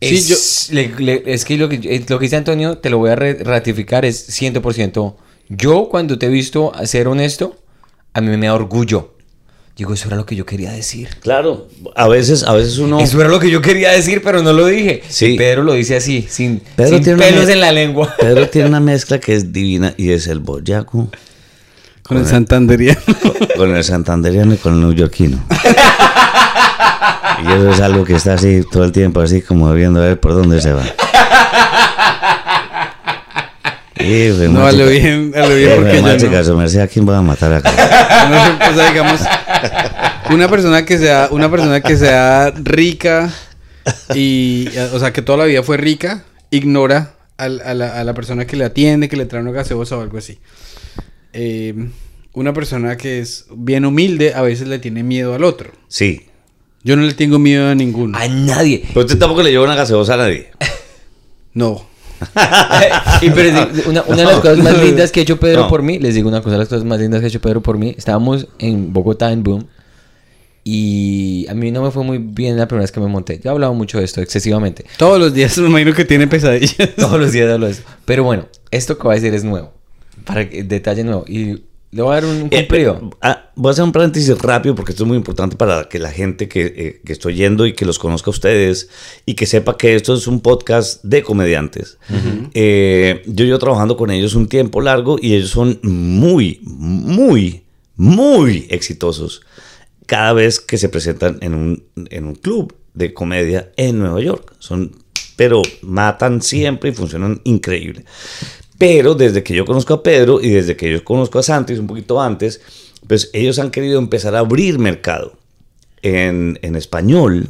[0.00, 2.98] Sí, es, le- le- es que lo que eh, lo que dice Antonio, te lo
[2.98, 5.14] voy a re- ratificar, es 100%.
[5.48, 7.56] Yo cuando te he visto ser honesto,
[8.12, 9.14] a mí me da orgullo.
[9.76, 11.08] Digo, eso era lo que yo quería decir.
[11.20, 13.00] Claro, a veces, a veces uno...
[13.00, 15.02] Eso era lo que yo quería decir, pero no lo dije.
[15.08, 15.26] Sí.
[15.32, 18.14] Y Pedro lo dice así, sin, Pedro sin tiene pelos en la lengua.
[18.20, 21.08] Pedro tiene una mezcla que es divina y es el boyaco
[22.04, 23.00] Con el Santanderiano.
[23.56, 25.44] con el santanderiano y con el neoyorquino.
[27.44, 30.20] Y eso es algo que está así todo el tiempo, así como viendo a ver
[30.20, 30.82] por dónde se va.
[33.96, 36.44] Pues, No, a lo bien, a lo bien Eh, porque yo no.
[36.44, 37.70] su merced, ¿a quién va a matar acá?
[38.60, 39.20] No, o sea, digamos,
[40.30, 43.30] una persona que sea, una persona que sea rica
[44.14, 48.14] y, o sea, que toda la vida fue rica, ignora al- a, la, a la
[48.14, 50.38] persona que le atiende, que le trae una gaseosa o algo así.
[51.32, 51.74] Eh,
[52.34, 55.70] una persona que es bien humilde a veces le tiene miedo al otro.
[55.88, 56.26] Sí.
[56.84, 58.16] Yo no le tengo miedo a ninguno.
[58.16, 58.84] A nadie.
[58.88, 60.48] Pero usted tampoco le lleva una gaseosa a nadie.
[61.54, 61.86] No.
[63.22, 65.68] Y pero es- una, una de las cosas más lindas que ha hecho Pedro No.
[65.68, 67.60] por mí, les digo una cosa, de las cosas más lindas que ha hecho Pedro
[67.62, 69.66] por mí, estábamos en Bogotá en Boom
[70.64, 73.38] y a mí no me fue muy bien la primera vez que me monté.
[73.42, 74.84] Yo he hablado mucho de esto excesivamente.
[74.96, 76.94] Todos los días me imagino que tiene pesadillas.
[76.96, 77.84] Todos los días hablo de esto.
[78.04, 79.72] Pero bueno, esto que voy a decir es nuevo.
[80.24, 81.24] Para que, detalle nuevo.
[81.28, 81.62] Y
[81.94, 83.10] le voy a dar un Eh, cumplido.
[83.22, 86.10] ah, voy a hacer un paréntesis rápido porque esto es muy importante para que la
[86.10, 88.88] gente que, eh, que estoy yendo y que los conozca a ustedes
[89.26, 91.98] y que sepa que esto es un podcast de comediantes.
[92.52, 97.62] Eh, yo llevo trabajando con ellos un tiempo largo y ellos son muy, muy,
[97.96, 99.42] muy exitosos
[100.06, 104.54] cada vez que se presentan en un, en un club de comedia en Nueva York.
[104.58, 104.90] Son,
[105.36, 108.04] pero matan siempre y funcionan increíble.
[108.78, 111.86] Pero desde que yo conozco a Pedro y desde que yo conozco a Santis un
[111.86, 112.60] poquito antes,
[113.06, 115.38] pues ellos han querido empezar a abrir mercado
[116.02, 117.48] en, en español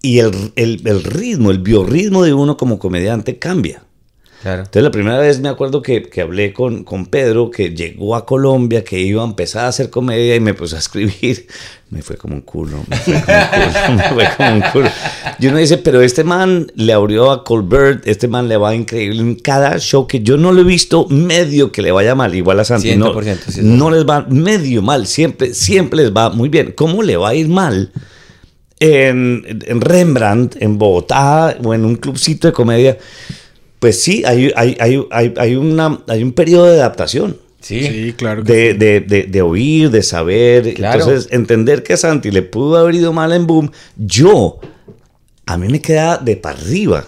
[0.00, 3.82] y el, el- el ritmo, el biorritmo de uno como comediante cambia.
[4.42, 4.60] Claro.
[4.60, 8.24] Entonces la primera vez me acuerdo que, que hablé con, con Pedro, que llegó a
[8.24, 11.46] Colombia, que iba a empezar a hacer comedia y me puso a escribir.
[11.90, 14.90] Me fue como un culo, me fue como un culo, me fue como un culo.
[15.38, 19.22] Y uno dice, pero este man le abrió a Colbert, este man le va increíble
[19.22, 22.60] en cada show que yo no lo he visto medio que le vaya mal, igual
[22.60, 22.94] a Santi.
[22.94, 26.74] No, 100%, sí, es no les va medio mal, siempre, siempre les va muy bien.
[26.76, 27.90] ¿Cómo le va a ir mal?
[28.80, 32.98] en, en Rembrandt, en Bogotá o en un clubcito de comedia,
[33.78, 37.38] pues sí, hay, hay, hay, hay, hay una, hay un periodo de adaptación.
[37.60, 37.82] Sí.
[37.82, 38.42] Sí, claro.
[38.42, 38.78] De, sí.
[38.78, 40.74] de, de, de oír, de saber.
[40.74, 41.00] Claro.
[41.00, 44.60] Entonces, entender que Santi le pudo haber ido mal en Boom, yo,
[45.46, 47.04] a mí me queda de para arriba.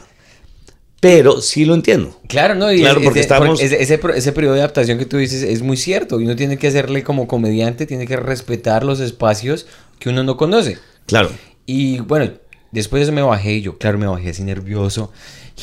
[1.00, 2.20] Pero sí lo entiendo.
[2.28, 2.70] Claro, ¿no?
[2.70, 5.42] Y Claro, es- porque ese, estamos- ese, ese ese periodo de adaptación que tú dices
[5.42, 6.20] es muy cierto.
[6.20, 9.66] Y uno tiene que hacerle como comediante, tiene que respetar los espacios
[9.98, 10.76] que uno no conoce.
[11.06, 11.30] Claro.
[11.64, 12.32] Y bueno,
[12.72, 15.12] después de eso me bajé y yo, claro, me bajé así nervioso.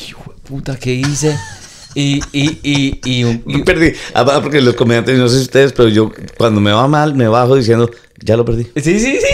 [0.08, 1.36] Hijo de puta, ¿qué hice?
[1.94, 3.92] Y, y, y, y, un- y- Perdí.
[4.14, 7.26] Ah, Porque los comediantes, no sé si ustedes, pero yo cuando me va mal, me
[7.28, 7.90] bajo diciendo,
[8.22, 8.64] ya lo perdí.
[8.76, 9.18] Sí, sí, sí.
[9.20, 9.26] sí.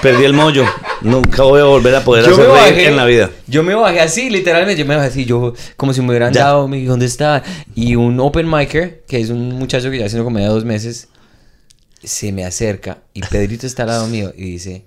[0.00, 0.64] Perdí el mollo.
[1.00, 3.30] Nunca voy a volver a poder Yo reír en la vida.
[3.46, 4.78] Yo me bajé así, literalmente.
[4.82, 6.44] Yo me bajé así, yo como si me hubieran Ya.
[6.44, 7.42] dado, me dije, ¿dónde está?
[7.74, 11.08] Y un open micer, que es un muchacho que ya haciendo comedia dos meses,
[12.02, 14.84] se me acerca y Pedrito está al lado mío y dice,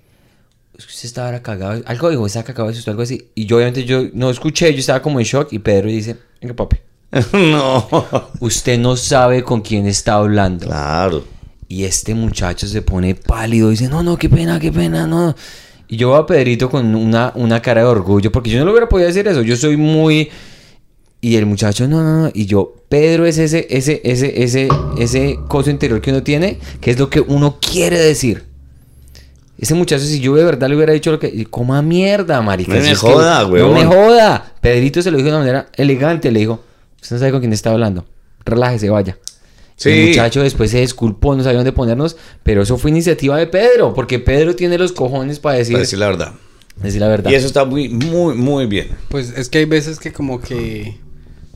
[0.78, 1.82] "Es que usted estaba ahora cagado.
[1.86, 3.28] Algo dijo, está cagado de susto, algo así.
[3.34, 6.54] Y yo obviamente yo no escuché, yo estaba como en shock y Pedro dice, venga
[6.54, 6.76] papi,
[7.32, 7.88] no.
[8.40, 10.66] usted no sabe con quién está hablando.
[10.66, 11.24] Claro.
[11.68, 15.34] Y este muchacho se pone pálido y dice, no, no, qué pena, qué pena, no.
[15.88, 18.72] Y yo veo a Pedrito con una, una cara de orgullo, porque yo no lo
[18.72, 19.42] hubiera podido decir eso.
[19.42, 20.30] Yo soy muy...
[21.20, 22.30] Y el muchacho, no, no, no.
[22.32, 24.68] Y yo, Pedro es ese, ese, ese, ese,
[24.98, 28.47] ese coso interior que uno tiene, que es lo que uno quiere decir.
[29.58, 31.44] Ese muchacho, si yo de verdad le hubiera dicho lo que...
[31.46, 32.74] Coma mierda, marica.
[32.74, 33.74] No me joda, No huevón.
[33.74, 34.52] me joda.
[34.60, 36.30] Pedrito se lo dijo de una manera elegante.
[36.30, 36.62] Le dijo,
[37.02, 38.04] usted no sabe con quién está hablando.
[38.44, 39.18] Relájese, vaya.
[39.74, 39.90] Sí.
[39.90, 42.16] El muchacho después se disculpó, no sabía dónde ponernos.
[42.44, 43.94] Pero eso fue iniciativa de Pedro.
[43.94, 46.32] Porque Pedro tiene los cojones para decir, Para decir la verdad.
[46.76, 47.30] decir la verdad.
[47.30, 48.90] Y eso está muy, muy, muy bien.
[49.08, 50.98] Pues es que hay veces que como que...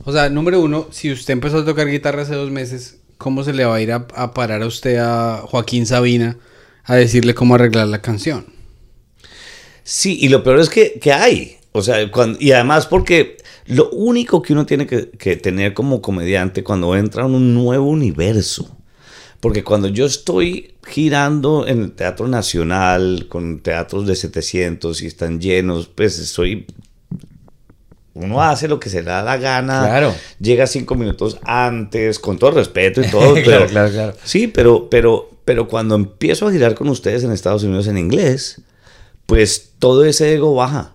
[0.03, 3.53] O sea, número uno, si usted empezó a tocar guitarra hace dos meses, ¿cómo se
[3.53, 6.35] le va a ir a, a parar a usted a Joaquín Sabina
[6.83, 8.45] a decirle cómo arreglar la canción?
[9.83, 11.57] Sí, y lo peor es que, que hay.
[11.71, 16.01] O sea, cuando, y además porque lo único que uno tiene que, que tener como
[16.01, 18.77] comediante cuando entra en un nuevo universo.
[19.43, 25.41] Porque cuando yo estoy girando en el Teatro Nacional con teatros de 700 y están
[25.41, 26.65] llenos, pues estoy...
[28.13, 29.81] Uno hace lo que se le da la gana.
[29.81, 30.15] Claro.
[30.39, 33.33] Llega cinco minutos antes, con todo respeto y todo.
[33.43, 34.13] Claro, pero, claro, claro.
[34.23, 38.61] Sí, pero, pero, pero cuando empiezo a girar con ustedes en Estados Unidos en inglés,
[39.25, 40.93] pues todo ese ego baja.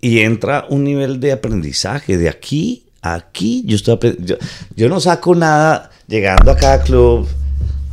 [0.00, 2.16] Y entra un nivel de aprendizaje.
[2.18, 7.28] De aquí a aquí, yo, no saco nada llegando a cada club.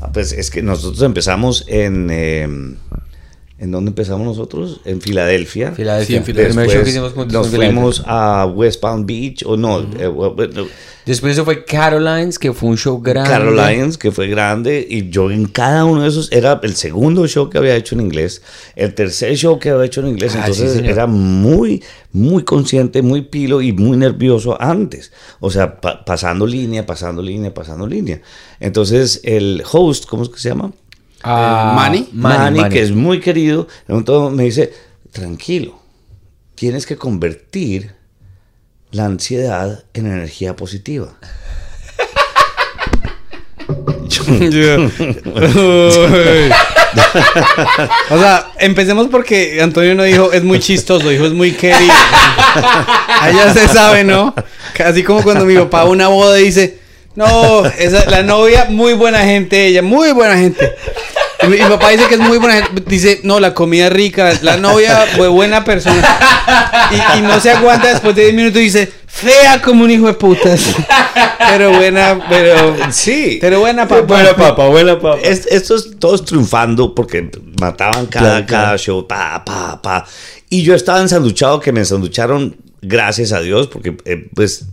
[0.02, 2.10] Ah, Pues es que nosotros empezamos en...
[2.12, 2.48] eh,
[3.58, 4.82] ¿En dónde empezamos nosotros?
[4.84, 5.72] En Filadelfia.
[5.72, 6.08] Filadelfia.
[6.08, 6.62] Sí, en Filadelfia.
[6.64, 7.74] Show que Después hicimos juntos nos Filadelfia.
[7.74, 10.66] fuimos a West Palm Beach, o no, eh, bueno,
[11.06, 13.30] Después eso fue Carolines, que fue un show grande.
[13.30, 17.47] Carolines, que fue grande, y yo en cada uno de esos era el segundo show
[17.49, 18.41] que había hecho en inglés,
[18.76, 21.82] el tercer show que había hecho en inglés, Ah, entonces sí, era muy,
[22.12, 27.53] muy consciente, muy pilo y muy nervioso antes, o sea, pa- pasando línea, pasando línea,
[27.53, 28.20] pasando línea.
[28.60, 30.72] Entonces el host, ¿cómo es que se llama?
[31.26, 32.09] Ah, Eh, Manny.
[32.13, 32.73] Manny, Manny.
[32.73, 34.73] que es muy querido, entonces me dice,
[35.11, 35.80] tranquilo,
[36.55, 37.95] tienes que convertir
[38.91, 41.15] la ansiedad en energía positiva.
[48.09, 51.93] o sea, empecemos porque Antonio no dijo es muy chistoso, dijo es muy querido.
[53.21, 54.34] Allá se sabe, ¿no?
[54.84, 56.80] Así como cuando mi papá a una boda y dice,
[57.16, 60.76] no, esa, la novia, muy buena gente, ella, muy buena gente.
[61.43, 62.84] Y mi, mi papá dice que es muy buena gente.
[62.88, 66.01] Dice, no, la comida rica, la novia, fue buena persona.
[66.91, 70.07] Y, y no se aguanta después de 10 minutos y dice, fea como un hijo
[70.07, 70.61] de putas.
[71.49, 72.76] Pero buena, pero.
[72.91, 73.38] Sí.
[73.41, 74.01] Pero buena, papá.
[74.01, 75.20] Buena papa, buena papa.
[75.24, 78.63] Es- estos todos triunfando porque mataban cada, Claro, claro.
[78.66, 80.05] cada show, pa, pa, pa.
[80.49, 84.66] Y yo estaba ensanduchado, que me ensanducharon, gracias a Dios, porque eh, pues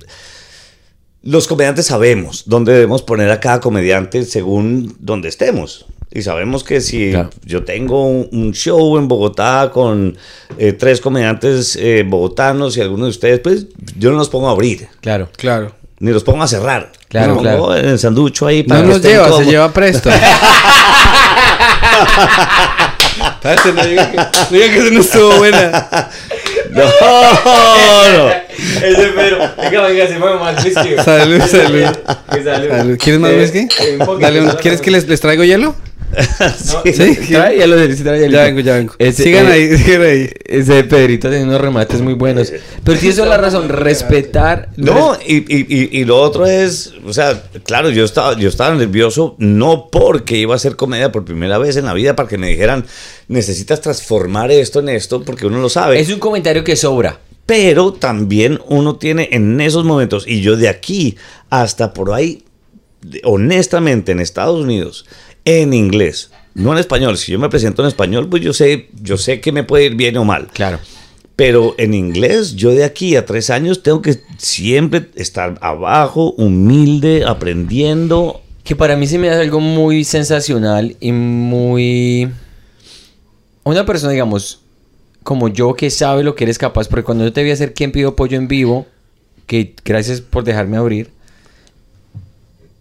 [1.23, 5.87] los comediantes sabemos dónde debemos poner a cada comediante según donde estemos.
[6.15, 7.31] Y sabemos que si Claro.
[7.45, 10.19] yo tengo un, show en Bogotá con
[10.59, 13.67] eh, tres comediantes eh, bogotanos y algunos de ustedes, pues
[13.97, 15.31] yo no los pongo a abrir, Claro.
[15.39, 15.73] Claro.
[16.01, 16.93] ni los pongo a cerrar.
[17.09, 17.77] Claro, Los pongo claro.
[17.77, 20.11] en el sanducho ahí No para nos estén lleva, se lleva presto.
[23.43, 25.89] Espérate, no diga que, no diga que eso no estuvo buena.
[26.75, 28.31] No, no.
[28.83, 29.39] Ese pero.
[29.57, 30.95] Venga, venga, se mueve más whisky.
[31.05, 31.87] Salud, salud.
[32.45, 32.69] salud.
[32.71, 32.99] Salud.
[32.99, 33.59] ¿Quieres más Eh, whisky?
[33.59, 35.75] eh, un poquito, Dale, un- ¿quieres que les, les traigo hielo?
[36.41, 36.93] No, ¿Sí?
[36.93, 38.33] Trae sí, trae hielo.
[38.33, 38.95] Ya vengo, ya vengo.
[38.99, 40.31] Ese- sigan eh, ahí, sigan ahí.
[40.45, 42.53] Ese Pedrito tiene unos remates muy buenos.
[42.85, 44.69] Pero tienes toda la razón, respetar.
[44.77, 49.37] No, y, y- y- lo otro es, o sea, claro, yo estaba, yo estaba nervioso
[49.39, 52.49] no porque iba a hacer comedia por primera vez en la vida, para que me
[52.49, 52.85] dijeran,
[53.29, 55.99] necesitas transformar esto en esto, porque uno lo sabe.
[56.01, 57.19] Es un comentario que sobra.
[57.47, 61.17] Pero también uno tiene en esos momentos, y yo de aquí
[61.51, 62.45] hasta por ahí,
[63.25, 65.07] honestamente, en Estados Unidos,
[65.45, 67.17] en inglés, no en español.
[67.17, 69.95] Si yo me presento en español, pues yo sé, yo sé que me puede ir
[69.95, 70.49] bien o mal.
[70.53, 70.79] Claro.
[71.37, 77.25] Pero en inglés, yo de aquí a tres años tengo que siempre estar abajo, humilde,
[77.27, 78.43] aprendiendo.
[78.65, 82.31] Que para mí se me hace algo muy sensacional y muy...
[83.65, 84.61] Una persona, digamos,
[85.23, 87.93] como yo que sabe lo que eres capaz, porque cuando yo te vi hacer Quién
[87.93, 88.87] pidió pollo en vivo,
[89.47, 91.11] que gracias por dejarme abrir,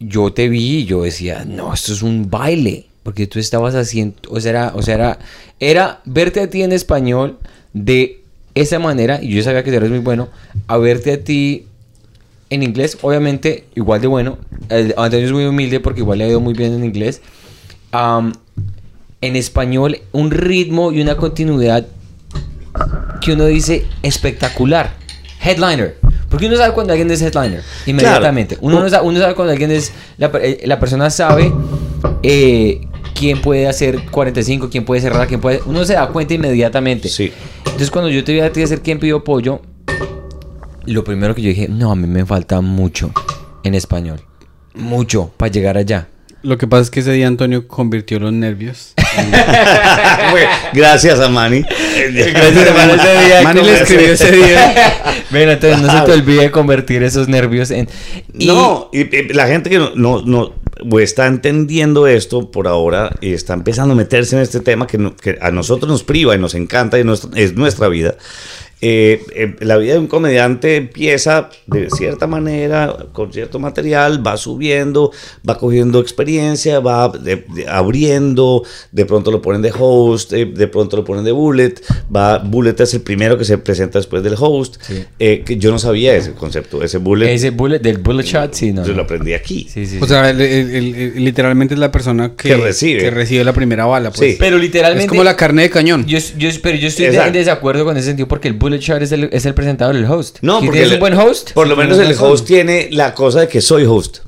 [0.02, 4.16] yo te vi y yo decía, no, esto es un baile, porque tú estabas haciendo,
[4.30, 5.20] o sea, era, o sea,
[5.60, 7.38] era, verte a ti en español
[7.74, 8.22] de
[8.56, 10.30] esa manera, y yo sabía que eres muy bueno,
[10.68, 11.68] a verte a ti
[12.49, 14.38] en inglés, obviamente, igual de bueno.
[14.97, 17.22] Antonio es muy humilde porque igual le ha ido muy bien en inglés.
[17.93, 21.88] En español, un ritmo y una continuidad
[23.22, 24.93] que uno dice espectacular.
[25.41, 25.95] Headliner.
[26.32, 27.62] Porque uno sabe cuando alguien es headliner.
[27.86, 28.56] Inmediatamente.
[28.56, 28.68] Claro.
[28.68, 29.92] Uno, no sabe, uno sabe cuando alguien es.
[30.18, 31.52] La, eh, la persona sabe
[32.24, 35.60] eh, quién puede hacer 45, quién puede cerrar, quién puede.
[35.66, 37.10] Uno se da cuenta inmediatamente.
[37.10, 37.34] Sí.
[37.66, 39.62] Entonces, cuando yo te vi a ti hacer quién pidió pollo,
[40.86, 43.12] lo primero que yo dije, no, a mí me falta mucho
[43.64, 44.22] en español.
[44.74, 46.08] Mucho para llegar allá.
[46.44, 48.94] Lo que pasa es que ese día Antonio convirtió los nervios
[50.74, 51.64] Gracias a Manny.
[51.64, 54.74] Gracias, hermano, ese día Manny le escribió ese día.
[55.32, 57.88] Bueno, entonces no se te olvide convertir esos nervios en...
[58.38, 60.53] y- No, y, y la gente que no, no, no-
[60.89, 64.97] o está entendiendo esto por ahora y está empezando a meterse en este tema que,
[64.97, 67.05] no- que a nosotros nos priva y nos encanta y
[67.36, 68.16] es nuestra vida.
[68.84, 74.38] Eh, eh, la vida de un comediante empieza de cierta manera, con cierto material, va
[74.38, 75.12] subiendo,
[75.48, 80.68] va cogiendo experiencia, va de- de- abriendo, de pronto lo ponen de host, eh, de
[80.68, 81.76] pronto lo ponen de bullet,
[82.14, 85.04] va, bullet es el primero que se presenta después del host, Sí.
[85.20, 87.32] eh, que yo no sabía ese concepto, ese bullet.
[87.34, 88.86] Ese bullet, del bullet shot, sí, no.
[88.86, 89.68] Yo lo aprendí aquí.
[89.72, 90.10] Sí, sí, O sí.
[90.10, 93.00] sea, el- el- el- literalmente es la persona que, Que recibe.
[93.02, 94.10] que recibe la primera bala.
[94.12, 94.32] Pues.
[94.32, 94.38] Sí.
[94.40, 95.04] Pero literalmente...
[95.06, 96.06] Es como la carne de cañón.
[96.08, 99.01] Yo, yo, pero yo estoy de- en desacuerdo con ese sentido porque el bullet shot
[99.01, 100.38] es el, es el presentador, el host.
[100.41, 101.51] No, Si porque el- un buen host.
[101.53, 104.19] Por lo menos el host tiene la cosa de que soy host.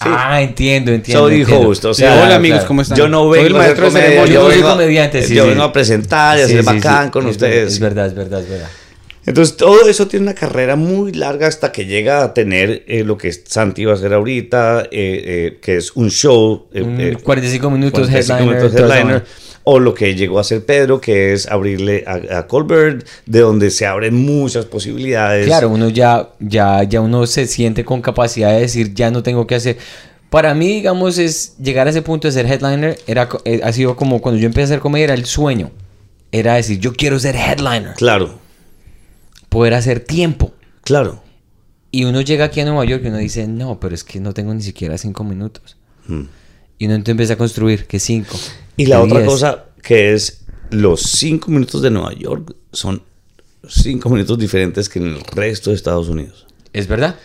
[0.00, 1.24] Ah, entiendo, entiendo.
[1.24, 1.68] soy entiendo.
[1.68, 1.84] host.
[1.86, 2.68] O Sí, sea, hola amigos, claro.
[2.68, 2.98] ¿cómo están?
[2.98, 4.26] yo no Soy el vengo a hacer comedia.
[4.26, 5.48] Yo soy vengo a- comediante, sí, Yo sí.
[5.50, 7.10] vengo a presentar y a Sí, ser sí, bacán sí.
[7.10, 7.72] con Es ustedes.
[7.72, 8.68] Es verdad, es verdad, es verdad.
[9.26, 13.18] Entonces todo eso tiene una carrera muy larga hasta que llega a tener eh, lo
[13.18, 16.68] que Santi va a hacer ahorita, eh, eh, que es un show.
[16.72, 18.56] eh, Un eh, 45 minutos 45 headliner.
[18.62, 19.24] minutos headliner.
[19.64, 23.70] O lo que llegó a hacer Pedro, que es abrirle a, a Colbert, de donde
[23.70, 25.46] se abren muchas posibilidades.
[25.46, 29.46] Claro, uno ya, ya, ya uno se siente con capacidad de decir, ya no tengo
[29.46, 29.76] que hacer.
[30.30, 33.96] Para mí, digamos, es llegar a ese punto de ser headliner, era, eh, ha sido
[33.96, 35.70] como cuando yo empecé a hacer comedia, era el sueño.
[36.32, 38.38] Era decir, yo quiero ser headliner, Claro,
[39.48, 40.52] poder hacer tiempo.
[40.82, 41.22] claro.
[41.90, 44.34] Y uno llega aquí a Nueva York y uno dice, no, pero es que no
[44.34, 45.78] tengo ni siquiera cinco minutos.
[46.06, 46.24] Mm.
[46.78, 48.36] Y uno entonces empieza a construir, que cinco.
[48.76, 53.02] Y la otra cosa que es los cinco minutos de Nueva York son
[53.68, 56.46] cinco minutos diferentes que en el resto de Estados Unidos.
[56.72, 57.16] ¿Es verdad?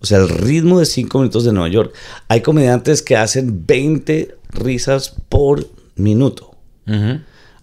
[0.00, 1.94] O sea, el ritmo de cinco minutos de Nueva York.
[2.28, 6.54] Hay comediantes que hacen 20 risas por minuto.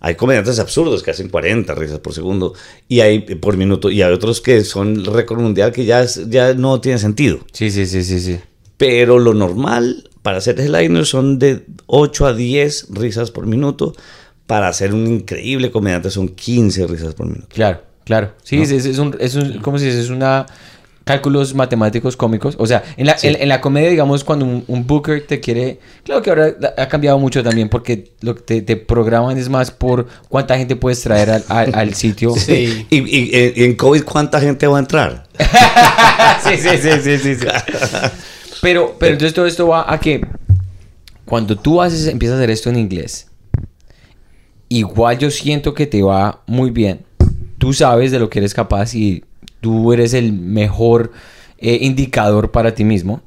[0.01, 2.53] Hay comediantes absurdos que hacen 40 risas por segundo
[2.87, 6.53] y hay por minuto y hay otros que son récord mundial que ya, es- ya
[6.53, 7.39] no tiene sentido.
[7.51, 8.39] Sí, sí, sí, sí, sí.
[8.77, 13.93] Pero lo normal para hacer headliner son de 8 a 10 risas por minuto.
[14.47, 17.47] Para ser un increíble comediante son 15 risas por minuto.
[17.53, 18.33] Claro, claro.
[18.43, 20.01] Sí, es, es- es un, es un, ¿cómo se dice?
[20.01, 20.47] Es una
[21.03, 22.55] cálculos matemáticos cómicos.
[22.57, 25.79] O sea, en la, en, en la comedia, digamos, cuando un, un booker te quiere...
[26.03, 29.69] Claro que ahora ha cambiado mucho también porque lo que te, te programan es más
[29.69, 32.33] por cuánta gente puedes traer al, al- al sitio.
[32.35, 32.87] Sí.
[32.89, 35.27] Y, y- y en COVID, ¿cuánta gente va a entrar?
[36.43, 37.45] sí, sí, sí, sí, sí.
[38.61, 40.21] Pero, pero entonces todo esto va a que
[41.25, 43.27] cuando tú haces, empiezas a hacer esto en inglés,
[44.69, 47.05] igual yo siento que te va muy bien.
[47.57, 49.23] Tú sabes de lo que eres capaz y
[49.61, 51.11] tú eres el mejor
[51.57, 53.21] eh, indicador para ti mismo.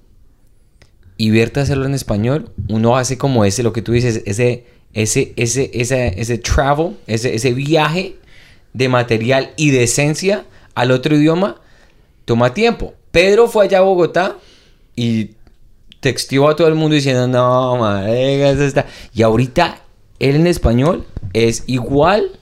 [1.16, 5.32] Y verte hacerlo en español, uno hace como ese, lo que tú dices, ese, ese,
[5.34, 8.16] ese, ese, ese travel, ese, ese viaje
[8.72, 10.44] de material y de esencia
[10.76, 11.60] al otro idioma,
[12.24, 12.94] toma tiempo.
[13.10, 14.36] Pedro fue allá a Bogotá
[14.98, 15.36] y
[16.00, 18.86] texteó a todo el mundo diciendo, no, marica, eso está...
[19.14, 19.80] Y ahorita,
[20.18, 22.38] él en español es igual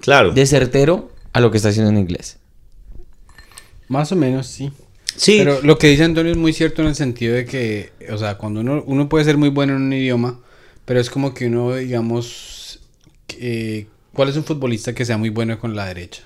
[0.00, 0.32] Claro.
[0.32, 2.38] de certero a lo que está haciendo en inglés.
[3.88, 4.70] Más o menos, sí.
[5.16, 5.36] Sí.
[5.38, 8.36] Pero lo que dice Antonio es muy cierto en el sentido de que, o sea,
[8.36, 10.40] cuando uno, uno puede ser muy bueno en un idioma,
[10.84, 12.80] pero es como que uno, digamos,
[13.38, 16.22] eh, ¿cuál es un futbolista que sea muy bueno con la derecha?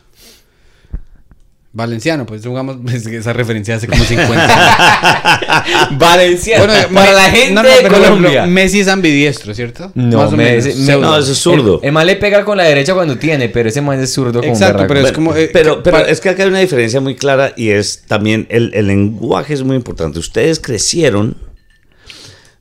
[1.70, 5.88] Valenciano, pues digamos, pues, esa referencia hace como 50 años.
[5.98, 6.64] Valenciano.
[6.66, 8.46] Bueno, para la gente no, no, de por ejemplo, Colombia.
[8.46, 9.92] Messi es ambidiestro, ¿cierto?
[9.94, 10.64] No, Más o me- menos.
[10.66, 11.00] ese- me- Pseudo.
[11.06, 11.80] No, eso es zurdo.
[11.82, 14.84] El, le pega con la derecha cuando tiene, pero ese man es zurdo como Exacto,
[14.88, 15.36] pero es como...
[15.36, 18.86] eh, Pero, es que acá hay una diferencia muy clara y es también el, el
[18.86, 20.18] lenguaje es muy importante.
[20.18, 21.36] Ustedes crecieron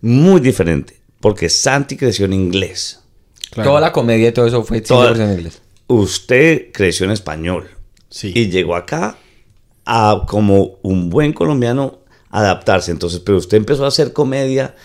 [0.01, 2.99] muy diferente porque Santi creció en inglés.
[3.51, 3.69] claro.
[3.71, 5.61] Toda la comedia y todo eso fue 100% Toda- en inglés.
[5.87, 7.69] Usted creció en español
[8.09, 8.31] Sí.
[8.35, 9.17] y llegó acá
[9.85, 11.99] a como un buen colombiano
[12.29, 12.91] adaptarse.
[12.91, 14.75] Entonces, pero usted empezó a hacer comedia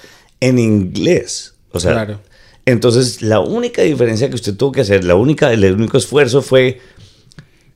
[0.40, 1.54] en inglés.
[1.72, 2.20] O sea, Claro.
[2.66, 6.80] entonces la única diferencia que usted tuvo que hacer, la única, el único esfuerzo fue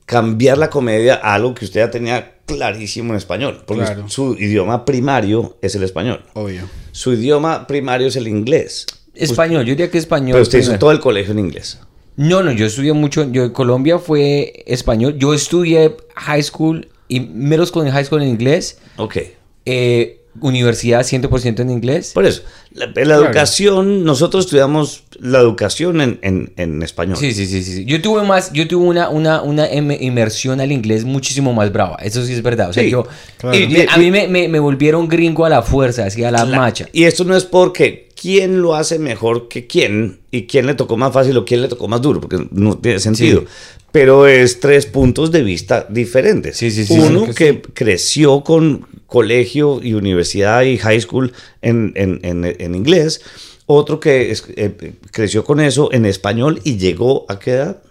[0.05, 3.63] cambiar la comedia a algo que usted ya tenía clarísimo en español.
[3.65, 4.09] Porque Claro.
[4.09, 6.23] su idioma primario es el español.
[6.33, 6.61] Obvio.
[6.93, 8.85] Su idioma primario es el inglés.
[9.13, 10.31] Español, yo diría que español.
[10.33, 11.79] Pero usted hizo todo el colegio en inglés.
[12.17, 13.31] No, no, yo estudié mucho.
[13.31, 15.17] Yo en Colombia fue español.
[15.17, 18.79] Yo estudié high school y middle school y high school en inglés.
[18.97, 19.17] Ok.
[19.65, 22.11] Eh, universidad 100% en inglés.
[22.13, 27.17] Por eso, la, la educación, nosotros estudiamos la educación en, en- en español.
[27.17, 27.85] Sí, sí, sí, sí.
[27.85, 31.97] Yo tuve más, yo tuve una, una, una em- inmersión al inglés muchísimo más brava.
[32.03, 32.69] Eso sí es verdad.
[32.69, 33.05] O sea, Sí, yo,
[33.37, 33.57] claro.
[33.57, 36.45] y me- a mí me, me, me volvieron gringo a la fuerza, así a la
[36.45, 36.87] La- macha.
[36.93, 40.97] Y esto no es porque quién lo hace mejor que quién y quién le tocó
[40.97, 43.41] más fácil o quién le tocó más duro, porque no tiene sentido.
[43.41, 43.47] Sí.
[43.91, 46.57] Pero es tres puntos de vista diferentes.
[46.57, 52.19] Sí, sí, sí, Uno que creció con colegio y universidad y high school en, en-
[52.23, 53.21] en- en inglés.
[53.65, 57.81] Otro que es- eh, creció con eso en español y llegó a qué edad?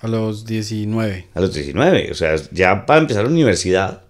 [0.00, 1.26] A los 19.
[1.34, 2.10] A los 19.
[2.10, 4.02] O sea, ya para empezar la universidad.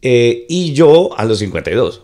[0.00, 2.02] Eh, y yo a los 52.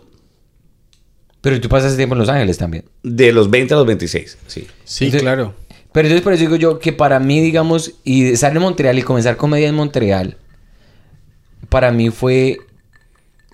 [1.41, 2.85] Pero tú pasas tiempo en Los Ángeles también.
[3.01, 4.37] De los 20 a los 26.
[4.47, 4.67] Sí.
[4.83, 5.55] Sí, Entonces- claro.
[5.93, 9.01] Pero entonces por eso digo yo que para mí, digamos, y estar en Montreal y
[9.01, 10.37] comenzar comedia en Montreal,
[11.69, 12.59] para mí fue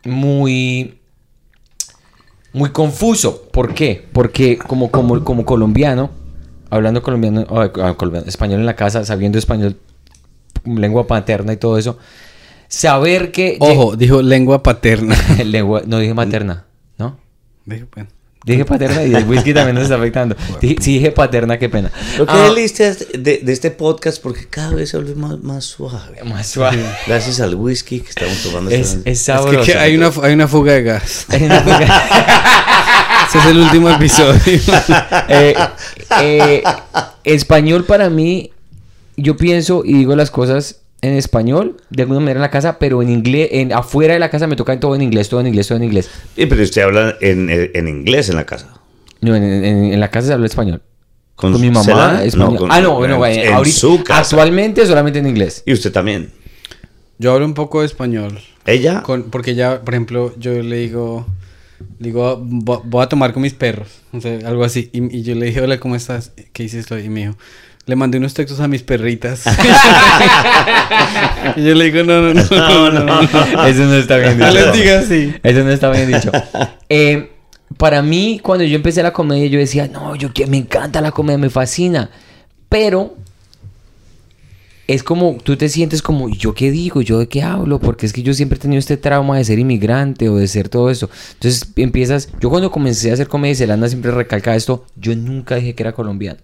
[0.08, 0.98] muy
[2.54, 3.44] muy confuso.
[3.52, 4.06] ¿Por qué?
[4.12, 6.10] Porque como, como, como colombiano,
[6.70, 9.78] hablando colombiano, ah, ah, colombiano, español en la casa, sabiendo español,
[10.66, 11.98] lengua paterna y todo eso,
[12.68, 13.58] saber que...
[13.60, 15.16] Ojo, dijo lengua paterna.
[15.46, 16.66] lengua, no dije materna,
[16.98, 17.18] ¿no?
[17.66, 18.08] Dijo, pues.
[18.48, 20.36] Dije paterna y el whisky también nos está afectando.
[20.62, 21.92] Dije- si dije paterna, qué pena.
[22.18, 25.66] Lo que Ah, deliste de, de este podcast porque cada vez se vuelve más, más
[25.66, 26.24] suave.
[26.24, 26.84] más suave.
[27.06, 28.72] Gracias al whisky que estamos tomando.
[28.72, 29.60] Es, es Es sabroso.
[29.60, 31.26] que, que hay, una, hay una fuga de gas.
[31.30, 32.04] Hay una fuga-
[33.30, 34.40] Ese es el último episodio.
[35.28, 35.54] Eh,
[36.22, 36.64] eh,
[37.26, 38.52] español para mí,
[39.18, 43.02] yo pienso y digo las cosas en español, de alguna manera en la casa, pero
[43.02, 45.68] en inglés, en, afuera de la casa me toca todo en inglés, todo en inglés,
[45.68, 46.10] todo en inglés.
[46.36, 48.74] Sí, pero usted habla en, en inglés en la casa.
[49.22, 50.82] No, en, en- en la casa se habla español.
[51.36, 52.54] Con Con, mi mamá, español.
[52.54, 54.22] no, con- ah, no, bueno, en- eh, en ahorita, su casa.
[54.22, 55.62] actualmente solamente en inglés.
[55.66, 56.32] Y usted también.
[57.20, 58.40] Yo hablo un poco de español.
[58.66, 59.02] ¿Ella?
[59.04, 61.26] Con- porque ya, por ejemplo, yo le digo,
[62.00, 64.90] digo, "Vo- voy a tomar con mis perros, o sea, algo así.
[64.94, 66.32] Y, y yo le dije, hola, ¿cómo estás?
[66.54, 67.04] ¿Qué hiciste hoy?
[67.06, 67.38] Y me dijo,
[67.88, 69.44] le mandé unos textos a mis perritas.
[71.56, 73.22] y yo le digo, no, no, no, no, no.
[73.66, 74.66] Eso no está bien No dicho.
[74.66, 75.34] les digas así.
[75.42, 76.32] Eso no está bien dicho.
[76.90, 77.32] Eh,
[77.78, 81.12] para mí, cuando yo empecé la comedia, yo decía, no, yo que me encanta la
[81.12, 82.10] comedia, me fascina.
[82.70, 83.16] Pero
[84.88, 87.02] es como, tú te sientes como, ¿y yo qué digo?
[87.02, 87.80] ¿Yo de qué hablo?
[87.80, 90.70] Porque es que yo siempre he tenido este trauma de ser inmigrante o de ser
[90.70, 91.10] todo eso.
[91.34, 95.56] Entonces empiezas, yo cuando comencé a hacer comedia, y Zelanda siempre recalca esto, yo nunca
[95.56, 96.40] dije que era colombiano.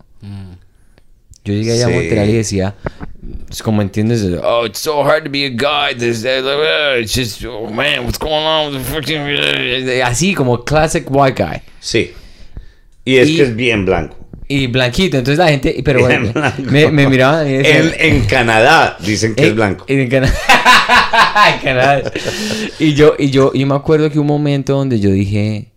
[1.45, 1.91] Yo llegué allá Sí.
[1.91, 2.75] a Montreal y decía,
[3.51, 5.93] es como entiendes, oh, it's so hard to be a guy.
[5.97, 11.41] This, it's just, oh man, what's going on with the fucking-" Así como classic white
[11.41, 11.61] guy.
[11.79, 12.11] Sí.
[13.05, 14.17] Y es Y- que es bien blanco.
[14.47, 18.97] Y blanquito, entonces la gente, pero bueno, me, me miraban y decían, En, en Canadá
[18.99, 19.85] dicen que "Eh, es blanco.
[19.87, 20.33] En Canadá.
[21.55, 22.11] En Canadá.
[22.79, 25.71] Y yo, y yo, y me acuerdo que un momento donde yo dije,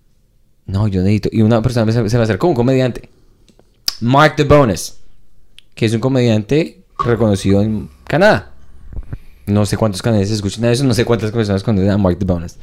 [0.67, 1.29] no, yo necesito.
[1.33, 3.09] Y una persona me- se me acercó, un comediante,
[4.01, 4.97] Mark the Bonus,
[5.77, 8.53] que es un comediante reconocido en Canadá.
[9.47, 12.57] No sé cuántos canadienses escuchan eso, no sé cuántas personas conocen a Mark the Bonus.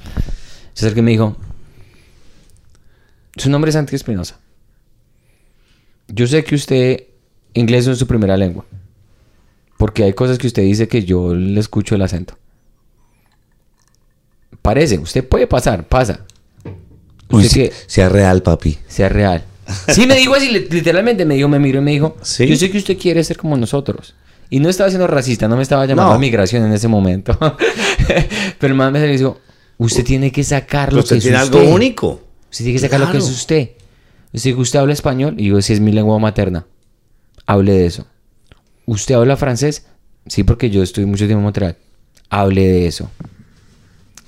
[0.73, 1.37] Se acercó y me dijo,
[3.37, 4.39] su nombre es Santi Espinosa.
[6.07, 7.03] Yo sé que usted
[7.53, 8.65] inglés no es su primera lengua.
[9.77, 12.37] Porque hay cosas que usted dice que yo le escucho el acento.
[14.61, 16.25] Parece, usted puede pasar, pasa.
[17.29, 18.79] Usted que sea real, papi.
[18.87, 19.43] sea real.
[19.89, 22.47] Sí, me dijo así, li- literalmente me dijo, me miró y me dijo, ¿Sí?
[22.47, 24.15] yo sé que usted quiere ser como nosotros.
[24.49, 26.15] Y no estaba siendo racista, no me estaba llamando No.
[26.15, 27.37] a migración en ese momento.
[28.59, 29.39] Pero el man me dijo,
[29.77, 31.57] usted tiene que sacar lo Usted que es tiene usted.
[31.59, 32.21] algo único.
[32.51, 33.69] Usted tiene que sacar lo que es usted.
[34.33, 35.35] Usted, ¿Usted habla español?
[35.39, 36.65] Y yo, si es mi lengua materna,
[37.45, 38.05] hable de eso.
[38.85, 39.87] ¿Usted habla francés?
[40.27, 41.77] Sí, porque yo estuve mucho tiempo en Montreal.
[42.29, 43.09] Hable de eso.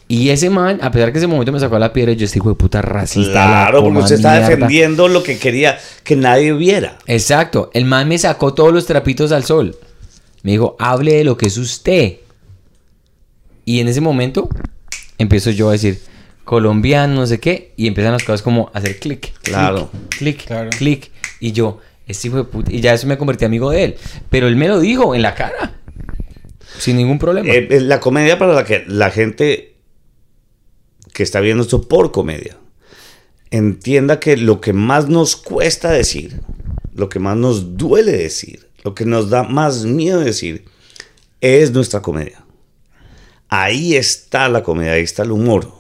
[0.08, 2.50] Y ese man, a pesar que ese momento me sacó la piedra, yo este hijo
[2.50, 3.32] de puta racista.
[3.32, 6.98] Claro, porque usted está defendiendo lo que quería que nadie viera.
[7.08, 7.72] Exacto.
[7.74, 9.76] El man me sacó todos los trapitos al sol.
[10.44, 12.18] Me dijo, hable de lo que es usted.
[13.66, 14.48] Y en ese momento
[15.18, 16.00] empiezo yo a decir,
[16.44, 17.74] colombiano, no sé qué.
[17.76, 19.22] Y empiezan las cosas como a hacer clic.
[19.22, 19.90] clic, Claro.
[20.10, 20.70] Clic, Claro.
[20.70, 21.10] clic.
[21.40, 22.72] Y yo, este hijo de puta.
[22.72, 23.96] Y ya eso me convertí amigo de él.
[24.30, 25.80] Pero él me lo dijo en la cara.
[26.78, 27.50] Sin ningún problema.
[27.52, 29.75] Eh, eh, la comedia para la que la gente
[31.16, 32.58] que está viendo esto por comedia
[33.50, 36.42] entienda que lo que más nos cuesta decir,
[36.94, 40.66] lo que más nos duele decir, lo que nos da más miedo decir,
[41.40, 42.44] es nuestra comedia.
[43.48, 45.72] Ahí está la comedia, ahí está el humor.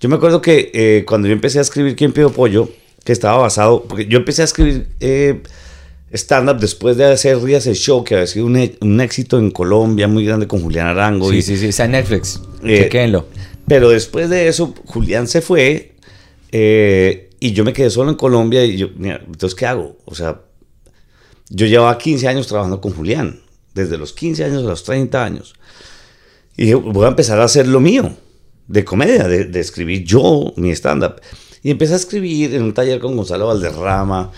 [0.00, 2.68] Yo me acuerdo que eh, cuando yo empecé a escribir ¿Quién pidió pollo?
[3.04, 5.40] Que estaba basado, porque yo empecé a escribir eh,
[6.12, 9.50] stand-up después de hacer Rías el Show, que había sido un, e- un éxito en
[9.50, 11.30] Colombia muy grande con Julián Arango.
[11.30, 11.68] sí, y, sí, sí.
[11.68, 12.42] Está en Netflix.
[12.64, 12.88] Eh.
[13.68, 15.94] Pero después de eso, Julián se fue
[16.52, 19.98] eh, y yo me quedé solo en Colombia y yo, entonces, ¿qué hago?
[20.04, 20.40] O sea,
[21.50, 23.40] yo llevaba 15 años trabajando con Julián,
[23.74, 25.54] desde los 15 años a los 30 años.
[26.56, 28.10] Y dije, voy a empezar a hacer lo mío,
[28.66, 31.20] de comedia, de, de escribir yo mi stand-up.
[31.62, 34.32] Y empecé a escribir en un taller con Gonzalo Valderrama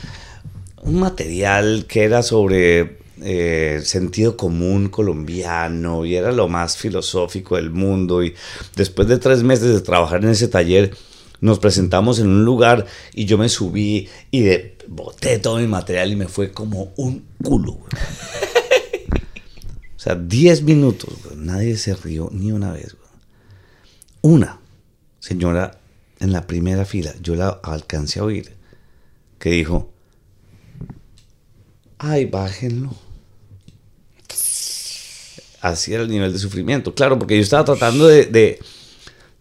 [0.83, 7.71] un material que era sobre eh, sentido común colombiano y era lo más filosófico del
[7.71, 8.23] mundo.
[8.23, 8.35] Y
[8.77, 10.95] después de tres meses de trabajar en ese taller,
[11.41, 14.45] nos presentamos en un lugar y yo me subí y
[14.89, 17.73] boté todo mi material y me fue como un culo.
[20.01, 22.97] O sea, 10 minutos, nadie se rió ni una vez.
[24.23, 24.61] Una
[25.19, 25.79] señora
[26.21, 28.57] en la primera fila, yo la alcancé a oír,
[29.39, 29.93] que dijo,
[31.99, 32.95] ay, bájenlo.
[35.61, 36.95] Así era el nivel de sufrimiento.
[36.95, 38.59] Claro, porque yo estaba tratando de, de-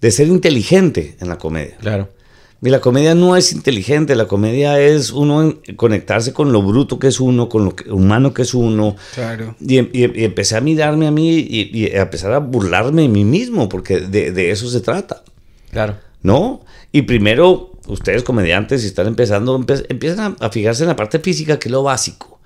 [0.02, 1.78] de ser inteligente en la comedia.
[1.78, 2.10] Claro.
[2.62, 7.08] Y la comedia no es inteligente, la comedia es uno conectarse con lo bruto que
[7.08, 8.96] es uno, con lo que- humano que es uno.
[9.16, 9.56] Claro.
[9.62, 13.04] Y, em- y- y empecé a mirarme a mí y, y a empezar a burlarme
[13.04, 15.24] de mí mismo, porque de, de eso se trata,
[15.72, 15.98] Claro.
[16.22, 16.66] ¿no?
[16.92, 21.20] Y primero, ustedes comediantes, si están empezando, empe- empiezan a, a fijarse en la parte
[21.20, 22.39] física, que es lo básico,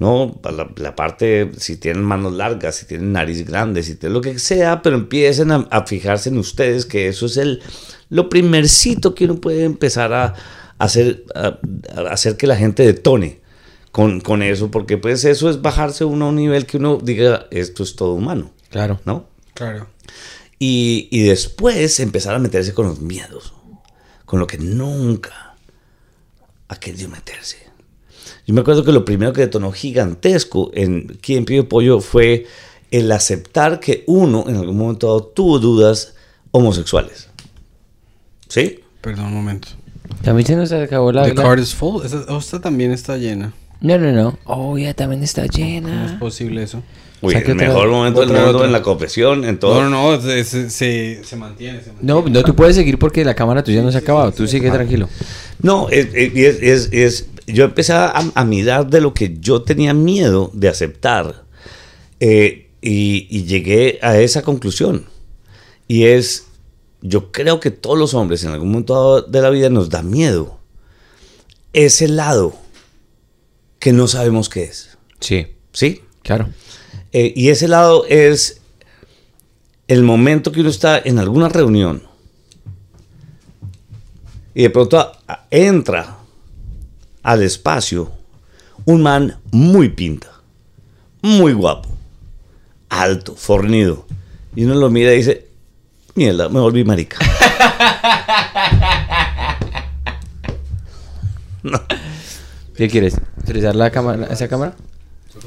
[0.00, 0.40] ¿no?
[0.42, 4.38] La, la parte, si tienen manos largas, si tienen nariz grande, si tienen lo que
[4.38, 7.62] sea, pero empiecen a, a fijarse en ustedes, que eso es el,
[8.08, 10.34] lo primercito que uno puede empezar a,
[10.78, 11.58] hacer, a,
[11.96, 13.40] a hacer que la gente detone
[13.92, 17.46] con, con eso, porque pues eso es bajarse uno a un nivel que uno diga,
[17.50, 19.00] esto es todo humano, Claro.
[19.04, 19.26] ¿no?
[19.52, 19.86] Claro.
[20.58, 23.52] Y, y después empezar a meterse con los miedos,
[24.24, 25.56] con lo que nunca
[26.68, 27.69] ha querido meterse.
[28.50, 32.46] Yo me acuerdo que lo primero que detonó gigantesco en Quien Pide Pollo fue
[32.90, 36.14] el aceptar que uno en algún momento dado tuvo dudas
[36.50, 37.28] homosexuales.
[38.48, 38.80] ¿Sí?
[39.02, 39.68] Perdón un momento.
[40.24, 41.22] También se nos acabó la...
[41.28, 42.04] The la- card is full.
[42.04, 43.52] Esta, oh, esta también está llena.
[43.80, 44.36] No, no, no.
[44.46, 46.16] Oh, ya también está ¿Cómo es llena.
[46.18, 46.82] posible eso?
[47.22, 48.66] Uy, Saque el otra- mejor momento del mundo otra.
[48.66, 49.74] en la confesión, en todo.
[49.82, 52.00] No, no, no, se, se, se, se mantiene, se mantiene.
[52.12, 54.32] No, no, tú puedes seguir porque la cámara tuya no se ha acabado.
[54.32, 55.08] Tú sigue tranquilo.
[55.62, 59.94] No, es, es- es- es- yo empecé a, a mirar de lo que yo tenía
[59.94, 61.44] miedo de aceptar
[62.20, 65.06] eh, y, y llegué a esa conclusión.
[65.88, 66.46] Y es,
[67.02, 70.58] yo creo que todos los hombres en algún momento de la vida nos da miedo
[71.72, 72.54] ese lado
[73.78, 74.96] que no sabemos qué es.
[75.20, 76.02] Sí, ¿Sí?
[76.22, 76.48] claro.
[77.12, 78.60] Eh, y ese lado es
[79.88, 82.02] el momento que uno está en alguna reunión
[84.54, 86.18] y de pronto a- a- entra
[87.22, 88.12] al espacio
[88.86, 90.28] un man muy pinta,
[91.22, 91.88] muy guapo,
[92.88, 94.06] alto, fornido.
[94.56, 95.46] Y uno lo mira y dice,
[96.14, 97.18] mierda, me volví marica.
[102.76, 103.16] ¿Qué quieres?
[103.38, 104.74] ¿Utilizar la cámara, esa cámara?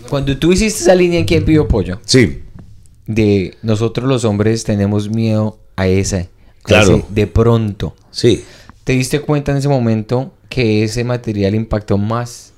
[0.10, 2.44] Cuando tú hiciste esa línea en Quién Pidió Pollo, Sí,
[3.08, 6.18] de nosotros los hombres tenemos miedo a ese.
[6.20, 6.28] a
[6.64, 6.98] Claro.
[6.98, 7.96] ese de pronto.
[8.12, 8.44] sí.
[8.84, 12.52] ¿Te diste cuenta en ese momento que ese material impactó más?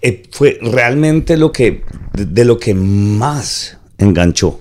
[0.00, 4.60] eh, fue realmente lo que de, de lo que más enganchó.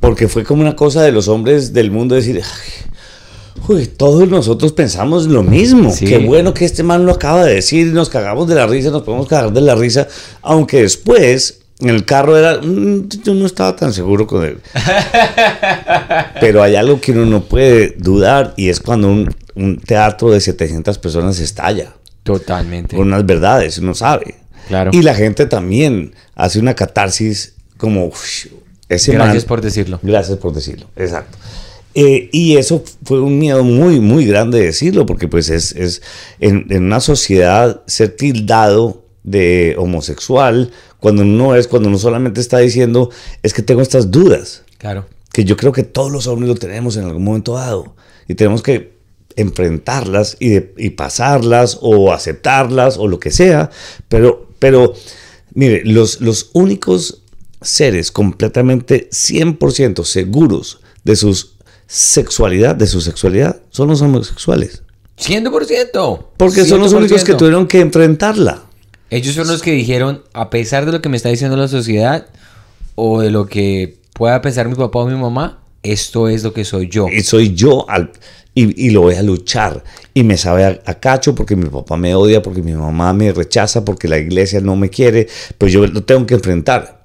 [0.00, 4.72] Porque fue como una cosa de los hombres del mundo decir, "Ay, uy, todos nosotros
[4.72, 5.90] pensamos lo mismo.
[5.92, 6.06] Sí.
[6.06, 9.02] Qué bueno que este man lo acaba de decir nos cagamos de la risa, nos
[9.02, 10.08] podemos cagar de la risa,
[10.40, 14.58] aunque después en el carro era, "Mm, yo no estaba tan seguro con él.
[16.40, 20.40] Pero hay algo que uno no puede dudar y es cuando un, un teatro de
[20.40, 22.96] 700 personas estalla Totalmente.
[22.96, 24.36] con unas verdades, uno sabe.
[24.68, 24.90] Claro.
[24.94, 28.46] Y la gente también hace una catarsis como "Ush,
[28.88, 29.98] ese Gracias man- por decirlo.
[30.02, 31.36] Gracias por decirlo, exacto.
[31.96, 36.02] Eh, y eso fue un miedo muy, muy grande decirlo, porque pues es, es
[36.40, 42.58] en, en una sociedad ser tildado de homosexual, cuando no es, cuando uno solamente está
[42.58, 43.10] diciendo,
[43.42, 45.06] es que tengo estas dudas Claro.
[45.32, 47.94] que yo creo que todos los hombres lo tenemos en algún momento dado
[48.26, 48.93] y tenemos que
[49.36, 53.70] enfrentarlas y, de- y pasarlas o aceptarlas o lo que sea,
[54.08, 54.94] pero, pero
[55.54, 57.22] mire, los, los únicos
[57.60, 61.48] seres completamente 100% seguros de su
[61.86, 64.82] sexualidad, de su sexualidad, son los homosexuales.
[65.18, 66.26] 100%.
[66.36, 67.36] Porque son los únicos que 100%.
[67.38, 68.62] tuvieron que enfrentarla.
[69.10, 72.26] Ellos son los que dijeron, a pesar de lo que me está diciendo la sociedad
[72.94, 76.64] o de lo que pueda pensar mi papá o mi mamá, esto es lo que
[76.64, 77.06] soy yo.
[77.08, 78.10] Y soy yo al,
[78.54, 79.82] y, y lo voy a luchar.
[80.14, 83.32] Y me sabe a, a cacho porque mi papá me odia, porque mi mamá me
[83.32, 85.28] rechaza, porque la iglesia no me quiere.
[85.58, 87.04] Pues yo lo tengo que enfrentar.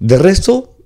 [0.00, 0.77] De resto,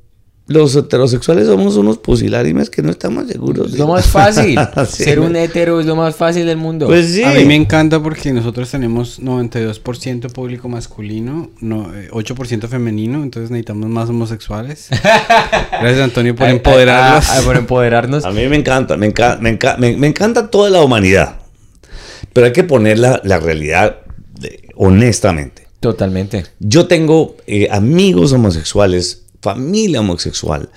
[0.49, 3.73] los heterosexuales somos unos pusilárimes que no estamos seguros.
[3.73, 4.59] Es lo más fácil.
[4.89, 5.05] Sí.
[5.05, 6.87] Ser un hetero es lo más fácil del mundo.
[6.87, 7.23] Pues sí.
[7.23, 13.51] A mí me encanta porque nosotros tenemos 92% público masculino, no, eh, 8% femenino, entonces
[13.51, 14.89] necesitamos más homosexuales.
[15.71, 17.31] Gracias Antonio por empoderarlos.
[17.31, 18.25] ay, por empoderarnos.
[18.25, 21.37] A mí me encanta, me, enca- me, enca- me- me encanta toda la humanidad.
[22.33, 23.99] Pero hay que poner la, la realidad
[24.39, 25.67] de- honestamente.
[25.81, 26.45] Totalmente.
[26.61, 30.71] Yo tengo eh, amigos homosexuales, familia homosexual.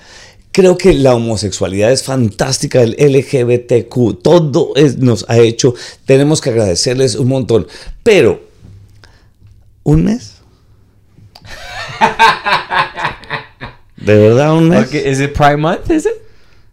[0.52, 5.74] Creo que la homosexualidad es fantástica, el LGBTQ, todo es- nos ha hecho,
[6.06, 7.66] tenemos que agradecerles un montón.
[8.02, 8.42] Pero,
[9.82, 10.32] ¿un mes?
[13.96, 14.86] ¿De verdad un mes?
[14.86, 16.10] Okay, ¿Es el Prime Month ese?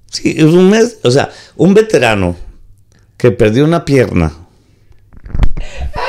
[0.09, 0.97] Sí, es un mes.
[1.03, 2.35] O sea, un veterano
[3.17, 4.31] que perdió una pierna.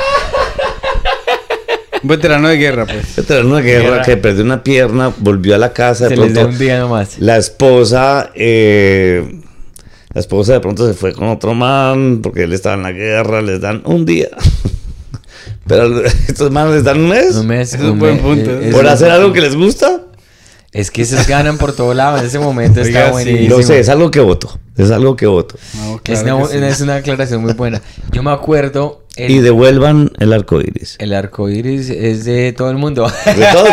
[2.05, 3.15] Un veterano de guerra, pues.
[3.15, 4.01] Veterano de guerra Guerra.
[4.03, 6.03] que perdió una pierna, volvió a la casa.
[6.07, 7.17] De Se les da pronto, un día nomás.
[7.17, 9.41] la esposa, eh,
[10.13, 13.41] la esposa de pronto se fue con otro man porque él estaba en la guerra.
[13.41, 14.29] Les dan un día.
[15.67, 17.35] Pero estos manes les dan un mes.
[17.37, 17.73] Un mes.
[17.73, 18.51] Es un un buen mes, punto.
[18.51, 20.01] eh, es por hacer algo que les gusta.
[20.75, 22.17] Es que esos ganan por todo lado.
[22.17, 23.11] En ese momento Oiga, está sí.
[23.13, 23.57] buenísimo.
[23.57, 24.59] No sé, es algo que voto.
[24.77, 25.55] Es algo que voto.
[25.77, 26.57] No, Es una, que sí.
[26.65, 27.81] es una aclaración muy buena.
[28.11, 29.03] Yo me acuerdo.
[29.15, 30.97] El, Y devuelvan el arco iris.
[30.99, 33.09] el arco iris es de todo el mundo.
[33.25, 33.69] De todos,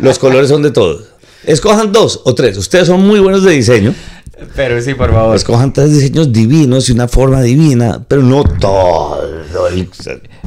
[0.00, 1.04] los colores son de todos.
[1.46, 2.58] Escojan dos o tres.
[2.58, 3.94] Ustedes son muy buenos de diseño.
[4.54, 5.34] Pero sí, por favor.
[5.36, 9.22] Escojan tres diseños divinos y una forma divina, pero no todo.
[9.72, 9.88] el-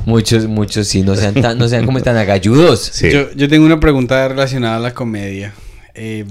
[0.06, 2.80] Muchos, muchos sí, no sean, tan, no sean como tan agalludos.
[2.94, 3.10] Sí.
[3.12, 5.54] Yo, yo tengo una pregunta relacionada a la comedia.
[5.98, 6.26] Eh,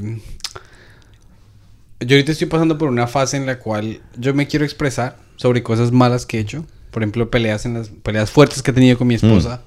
[2.00, 5.62] yo ahorita estoy pasando por una fase en la cual yo me quiero expresar sobre
[5.62, 6.64] cosas malas que he hecho.
[6.90, 9.62] Por ejemplo, peleas en las peleas fuertes que he tenido con mi esposa.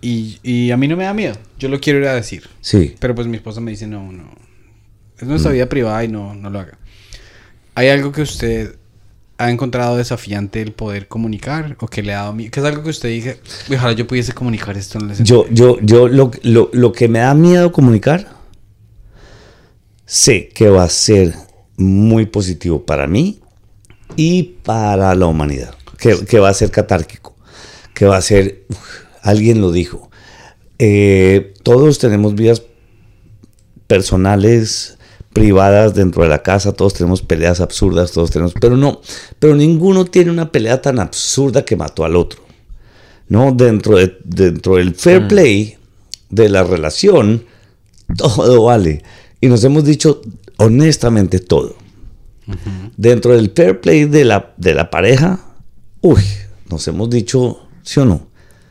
[0.00, 1.34] Y, y a mí no me da miedo.
[1.58, 2.48] Yo lo quiero ir a decir.
[2.60, 2.94] Sí.
[3.00, 4.30] Pero pues mi esposa me dice, no, no.
[5.18, 6.78] Es nuestra vida privada y no, no lo haga.
[7.74, 8.76] ¿Hay algo que usted
[9.38, 11.76] ha encontrado desafiante el poder comunicar?
[11.80, 12.50] ¿O que le ha dado miedo?
[12.52, 13.40] ¿Qué es algo que usted dice?
[13.72, 17.20] Ojalá yo pudiese comunicar esto en la Yo, yo, yo, lo, lo, lo que me
[17.20, 18.33] da miedo comunicar,
[20.06, 21.34] sé que va a ser
[21.76, 23.40] muy positivo para mí
[24.16, 25.74] y para la humanidad.
[25.98, 27.34] Que, que va a ser catárquico.
[27.94, 28.78] Que va a ser, uf,
[29.22, 30.10] alguien lo dijo.
[30.78, 32.62] eh, todos tenemos vidas
[33.86, 34.98] personales,
[35.32, 39.00] privadas dentro de la casa, todos tenemos peleas absurdas, todos tenemos, pero no,
[39.38, 42.42] pero ninguno tiene una pelea tan absurda que mató al otro.
[43.28, 43.52] ¿No?
[43.52, 45.76] Dentro, de, dentro del fair play
[46.28, 47.44] de la relación,
[48.16, 49.02] todo vale.
[49.44, 50.22] Y nos hemos dicho
[50.56, 51.76] honestamente todo.
[52.96, 55.38] Dentro del fair play de la, de la pareja,
[56.00, 56.22] uy,
[56.70, 58.26] nos hemos dicho, ¿sí o no?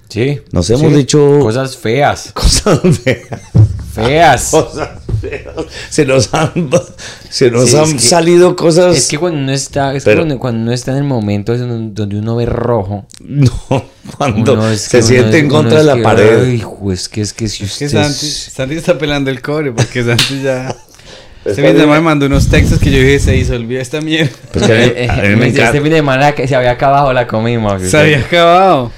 [0.10, 0.40] Sí.
[0.52, 0.98] Nos hemos Sí.
[0.98, 2.32] dicho- Cosas feas.
[2.34, 3.42] Cosas feas.
[3.94, 4.50] Feas.
[4.50, 5.03] Cosas feas.
[5.90, 6.52] Se nos han,
[7.30, 8.98] se nos Sí, es han que- salido cosas.
[8.98, 11.54] Es que cuando uno está, es que Pero- cuando, cuando uno está en el momento
[11.54, 13.06] es donde uno ve rojo.
[13.20, 13.52] No,
[14.18, 16.48] cuando es se que siente en contra de la que, pared.
[16.52, 19.42] Hijo, es que es que si Es que usted Santi, es- Santi está pelando el
[19.42, 20.76] cobre porque Santi ya...
[21.46, 24.32] Este fin de semana me mandó unos textos que yo dije, se disolvió esta mierda.
[24.54, 25.82] Pues que a mí- a mí me este encanta.
[25.82, 27.80] fin de semana que se había acabado la comida.
[27.80, 28.92] Se había acabado.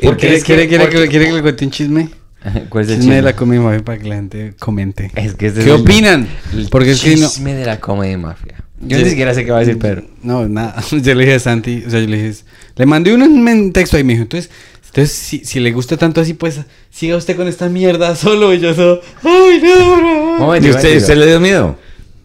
[0.00, 2.08] Porque ¿Quiere, es que- quiere, quiere que le cuente un chisme?
[2.68, 5.10] ¿Cuál es el Chisme de la comida mafia para que la gente comente.
[5.16, 6.28] Es que este ¿Qué es el- opinan?
[6.52, 7.28] el Porque es que no...
[7.28, 8.54] chisme de la comedia mafia.
[8.80, 9.02] Yo Sí.
[9.04, 10.04] ni siquiera sé qué va a decir Pedro.
[10.22, 10.80] No, nada.
[10.90, 12.40] Yo le dije a Santi, o sea, yo le dije,
[12.76, 14.50] le mandé un texto ahí y me dijo, entonces,
[14.86, 16.60] entonces si, si le gusta tanto así, pues
[16.90, 18.54] siga usted con esta mierda solo.
[18.54, 20.38] Y yo solo, ay, no.
[20.38, 21.02] Momento, ¿Y usted, momento.
[21.02, 21.76] usted le dio miedo?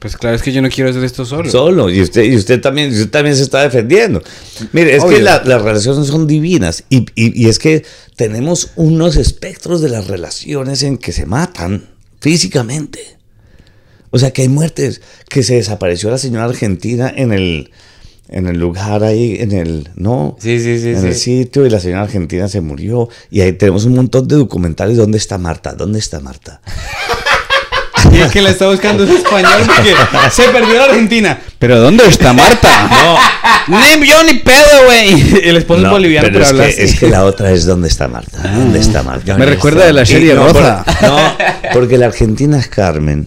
[0.03, 1.49] Pues claro, es que yo no quiero hacer esto solo.
[1.49, 1.89] Solo.
[1.89, 4.21] Y usted, y usted también, usted también se está defendiendo.
[4.73, 5.15] Mire, es Obvio.
[5.15, 6.83] que la- las relaciones son divinas.
[6.89, 7.85] Y, y- y es que
[8.17, 11.85] tenemos unos espectros de las relaciones en que se matan
[12.19, 12.99] físicamente.
[14.09, 14.99] O sea, que hay muertes.
[15.29, 17.71] Que se desapareció la señora argentina en el,
[18.27, 19.87] en el lugar ahí, en el.
[19.95, 20.35] ¿No?
[20.39, 21.07] Sí, sí, sí, en sí.
[21.07, 23.07] el sitio y la señora argentina se murió.
[23.31, 24.97] Y ahí tenemos un montón de documentales.
[24.97, 25.73] ¿Dónde está Marta?
[25.75, 26.59] ¿Dónde está Marta?
[28.13, 29.93] Y el que la está buscando es español porque
[30.31, 31.39] se perdió la Argentina.
[31.59, 32.87] ¿Pero dónde está Marta?
[32.89, 33.17] No.
[33.99, 35.39] Ni yo ni pedo, güey.
[35.47, 36.81] El esposo es No, boliviano, pero pero, es, habla que, así.
[36.81, 38.37] es que la otra es ¿Dónde está Marta?
[38.43, 39.37] ¿Dónde está Marta?
[39.37, 40.83] Me recuerda de la serie no, Rosa.
[40.83, 41.17] por- no,
[41.73, 43.25] porque la argentina es Carmen.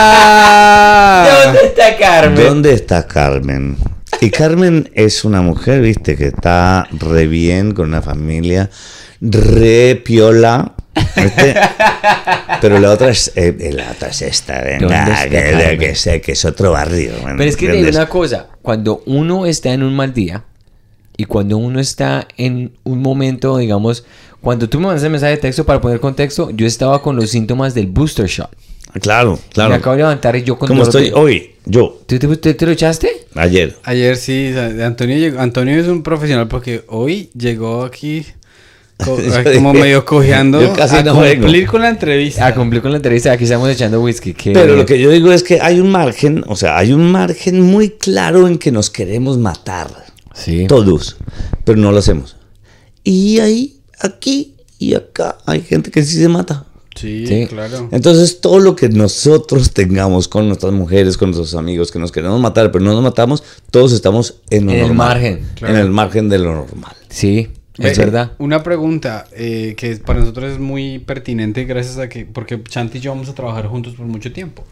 [0.00, 1.26] Ah.
[1.44, 2.44] ¿Dónde está Carmen?
[2.46, 3.76] ¿Dónde está Carmen?
[4.20, 8.70] Y Carmen es una mujer, viste, que está re bien, con una familia
[9.20, 10.72] re piola.
[11.16, 11.54] ¿Viste?
[12.60, 16.20] Pero la otra es, eh, la otra es esta, ¿Dónde venga, está que, que, sé,
[16.20, 17.12] que es otro barrio.
[17.24, 20.44] ¿me Pero es que te digo una cosa, cuando uno está en un mal día
[21.16, 24.04] y cuando uno está en un momento, digamos,
[24.40, 27.30] cuando tú me mandas el mensaje de texto para poner contexto, yo estaba con los
[27.30, 28.50] síntomas del booster shot.
[29.00, 29.70] Claro, claro.
[29.70, 32.54] Me acabo de levantar y yo con Como dolor estoy hoy, yo, ¿Tú te, te-
[32.54, 33.26] te lo echaste?
[33.34, 33.76] ayer.
[33.84, 38.24] Ayer sí, Antonio llegó, Antonio es un profesional porque hoy llegó aquí
[39.04, 41.70] como dije, medio cojeando yo casi a no cumplir vengo.
[41.72, 42.46] con la entrevista.
[42.46, 44.34] A cumplir con la entrevista, aquí estamos echando whisky.
[44.34, 47.10] qué Pero lo que yo digo es que hay un margen, o sea, hay un
[47.12, 49.88] margen muy claro en que nos queremos matar.
[50.34, 50.66] Sí.
[50.66, 51.16] Todos,
[51.64, 52.36] pero no lo hacemos.
[53.04, 56.64] Y ahí, aquí y acá hay gente que sí se mata.
[56.94, 57.46] Sí, Sí.
[57.46, 57.88] claro.
[57.92, 62.40] Entonces, todo lo que nosotros tengamos con nuestras mujeres, con nuestros amigos, que nos queremos
[62.40, 65.08] matar, pero no nos matamos, todos estamos en lo En el normal.
[65.08, 65.74] margen, claro.
[65.74, 66.96] En el margen de lo normal.
[67.08, 67.48] Sí,
[67.78, 68.32] Es verdad.
[68.38, 73.00] Una pregunta eh, que para nosotros es muy pertinente gracias a que, porque Chanti y
[73.00, 74.64] yo vamos a trabajar juntos por mucho tiempo.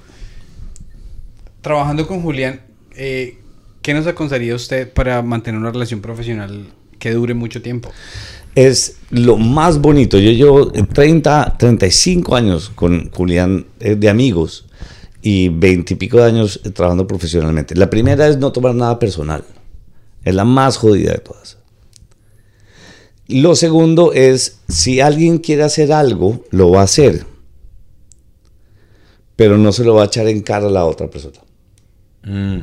[1.61, 2.61] Trabajando con Julián,
[2.97, 3.39] eh,
[3.83, 6.67] ¿qué nos aconsejaría usted para mantener una relación profesional
[6.99, 7.91] que dure mucho tiempo?
[8.55, 10.19] Es lo más bonito.
[10.19, 14.65] Yo llevo 30, 35 años con Julián eh, de amigos
[15.21, 17.75] y 20 y pico de años eh, trabajando profesionalmente.
[17.75, 19.45] La primera es no tomar nada personal.
[20.25, 21.59] Es la más jodida de todas.
[23.29, 27.27] Lo segundo es, si alguien quiere hacer algo, lo va a hacer.
[29.35, 31.39] Pero no se lo va a echar en cara a la otra persona.
[32.22, 32.61] Mm.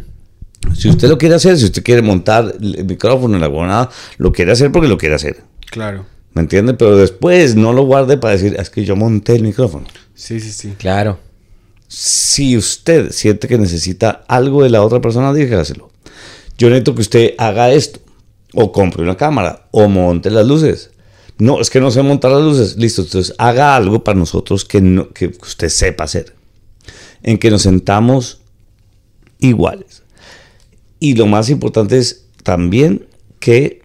[0.76, 4.32] Si usted lo quiere hacer, si usted quiere montar el micrófono en la huevonada, lo
[4.32, 5.44] quiere hacer porque lo quiere hacer.
[5.70, 6.06] Claro.
[6.34, 6.74] ¿Me entiende?
[6.74, 9.86] Pero después no lo guarde para decir, es que yo monté el micrófono.
[10.16, 10.74] Sí, sí, sí.
[10.78, 11.20] Claro.
[11.88, 15.92] Si usted siente que necesita algo de la otra persona, dígaselo.
[16.58, 18.00] Yo necesito que usted haga esto.
[18.54, 19.68] O compre una cámara.
[19.72, 20.92] O monte las luces.
[21.40, 22.78] No, es que no sé montar las luces.
[22.78, 26.36] Listo, entonces haga algo para nosotros que, no- que usted sepa hacer.
[27.24, 28.42] En que nos sentamos
[29.40, 30.04] iguales.
[31.00, 33.08] Y lo más importante es también
[33.40, 33.82] que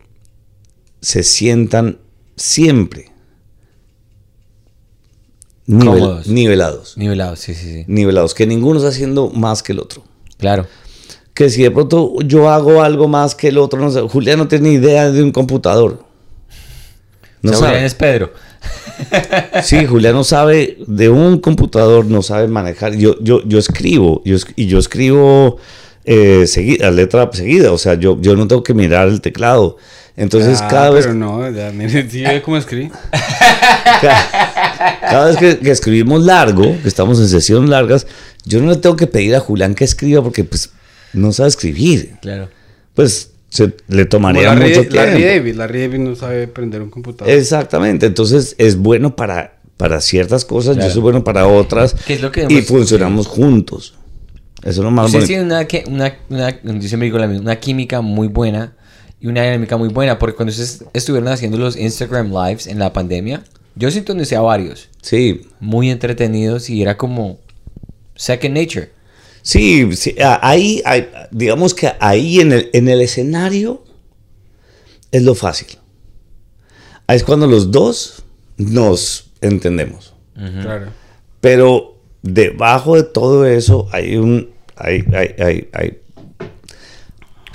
[1.01, 1.99] se sientan
[2.37, 3.11] siempre
[5.67, 6.97] nivel- nivelados.
[6.97, 7.85] Nivelados, sí, sí, sí.
[7.87, 10.05] Nivelados, que ninguno está haciendo más que el otro.
[10.39, 10.67] Claro.
[11.39, 14.49] Que si de pronto yo hago algo más que el otro, no sé, Julián no
[14.49, 16.03] tiene ni idea de un computador.
[17.43, 17.71] No sea, sabe.
[17.71, 18.33] Julián es Pedro.
[19.63, 22.97] Sí, Julián no sabe de un computador, no sabe manejar.
[22.97, 25.59] Yo, yo, yo escribo, yo, y yo escribo
[26.05, 29.77] eh, seguida, letra seguida, o sea, yo, yo no tengo que mirar el teclado.
[30.17, 32.91] Entonces, Ah, cada vez, Pero no, ya, mire, ¿sí cómo escribí?
[35.03, 38.09] cada vez que, que escribimos largo, que estamos en sesiones largas,
[38.45, 40.73] yo no le tengo que pedir a Julián que escriba porque pues
[41.13, 42.13] no sabe escribir.
[42.23, 42.49] Claro.
[42.95, 44.97] Pues se, le tomaría Larry, mucho tiempo.
[44.97, 45.55] Larry David.
[45.57, 47.33] Larry David no sabe prender un computador.
[47.33, 50.89] Exactamente, entonces es bueno para, para ciertas cosas, Claro.
[50.89, 53.95] yo soy bueno para otras ¿Qué es lo que y funcionamos juntos.
[54.63, 55.27] Eso es lo más Usted bonito.
[55.29, 58.75] tiene una, que- una, una, yo siempre digo la misma, una química muy buena
[59.21, 62.93] y una dinámica muy buena, porque cuando ustedes estuvieron haciendo los Instagram Lives en la
[62.93, 63.43] pandemia,
[63.77, 67.39] yo sintonicé a varios, Sí, muy entretenidos y era como
[68.17, 68.91] second nature.
[69.43, 73.83] Sí, sí, ahí, hay- digamos que ahí en el, en el escenario
[75.13, 75.69] es lo fácil.
[77.07, 78.23] Ahí es cuando los dos
[78.59, 80.15] nos entendemos.
[80.35, 80.89] Claro.
[81.41, 84.51] Pero debajo de todo eso hay un...
[84.77, 85.99] Hay, hay, hay, hay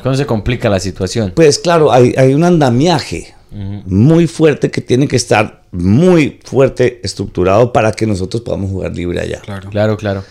[0.02, 1.32] Cuando se complica la situación.
[1.36, 7.72] Pues claro, hay, hay un andamiaje muy fuerte que tiene que estar muy fuerte estructurado
[7.72, 9.42] para que nosotros podamos jugar libre allá.
[9.42, 9.70] Claro.
[9.70, 10.24] Claro, claro.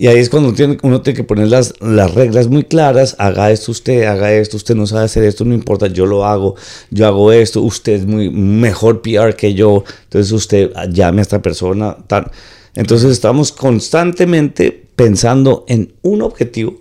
[0.00, 3.16] Y ahí es cuando tiene, uno tiene que poner las, las reglas muy claras.
[3.18, 6.54] Haga esto usted, haga esto, usted no sabe hacer esto, no importa, yo lo hago,
[6.88, 11.42] yo hago esto, usted es muy mejor PR que yo, entonces usted llame a esta
[11.42, 11.98] persona.
[12.74, 16.80] Entonces estamos constantemente pensando en un objetivo,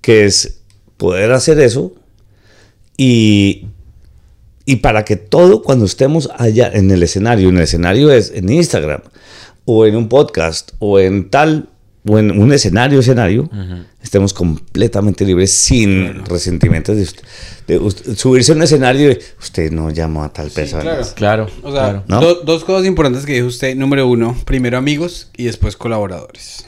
[0.00, 0.60] que es
[0.98, 1.94] poder hacer eso
[2.96, 3.66] y,
[4.66, 8.50] y para que todo cuando estemos allá en el escenario, en el escenario es en
[8.50, 9.00] Instagram
[9.64, 11.70] o en un podcast o en tal
[12.16, 13.50] en un escenario escenario,
[14.02, 19.90] estemos completamente libres sin resentimientos de, usted- de subirse a un escenario y usted no
[19.90, 20.82] llamó a tal persona.
[20.82, 21.06] claro.
[21.14, 21.46] Claro.
[21.62, 22.04] O sea, claro.
[22.06, 22.20] ¿No?
[22.20, 23.74] do- dos cosas importantes que dijo usted.
[23.76, 26.64] Número uno, primero amigos y después colaboradores.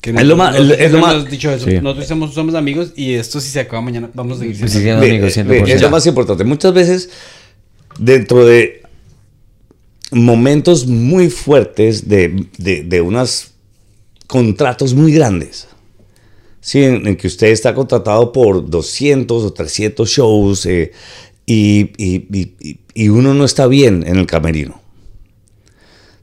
[0.00, 1.64] Que Es lo más- nosotros es lo más- hemos dicho eso.
[1.66, 1.80] Sí.
[1.80, 4.80] Nosotros somos, somos amigos y esto si se acaba mañana vamos a seguir siendo sí,
[4.82, 5.68] siendo amigos, ve, 100%.
[5.74, 6.44] es lo más importante.
[6.44, 7.10] Muchas veces,
[7.98, 8.82] dentro de
[10.10, 13.50] momentos muy fuertes de, de, de unos
[14.28, 15.66] contratos muy grandes,
[16.60, 16.84] ¿sí?
[16.84, 20.92] en, en que usted está contratado por 200 o 300 shows eh,
[21.46, 24.80] y, y- y- uno no está bien en el camerino.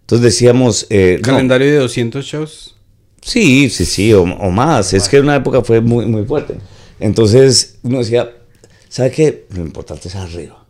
[0.01, 0.85] Entonces decíamos...
[0.89, 2.75] eh, no, Calendario de 200 shows.
[3.21, 4.93] Sí, sí, sí, o, o más.
[4.93, 6.55] Es que en una época fue muy, muy fuerte.
[6.99, 8.31] Entonces uno decía,
[8.87, 9.45] ¿sabe qué?
[9.55, 10.63] Lo importante es arriba.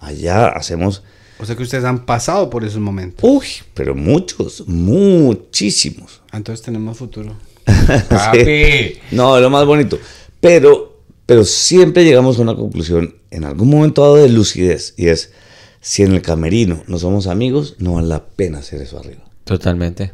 [0.00, 1.04] Allá hacemos
[1.38, 3.28] O sea que ustedes han pasado por esos momentos.
[3.28, 6.22] Uy, pero muchos, muchísimos.
[6.30, 7.36] Ah, Entonces tenemos futuro.
[8.08, 8.94] Papi.
[9.12, 9.98] No, lo más bonito.
[10.40, 14.94] Pero, pero siempre llegamos a una conclusión en algún momento dado de lucidez.
[14.96, 15.32] Y es,
[15.80, 19.24] si en el camerino no somos amigos, no vale la pena hacer eso arriba.
[19.44, 20.12] Totalmente.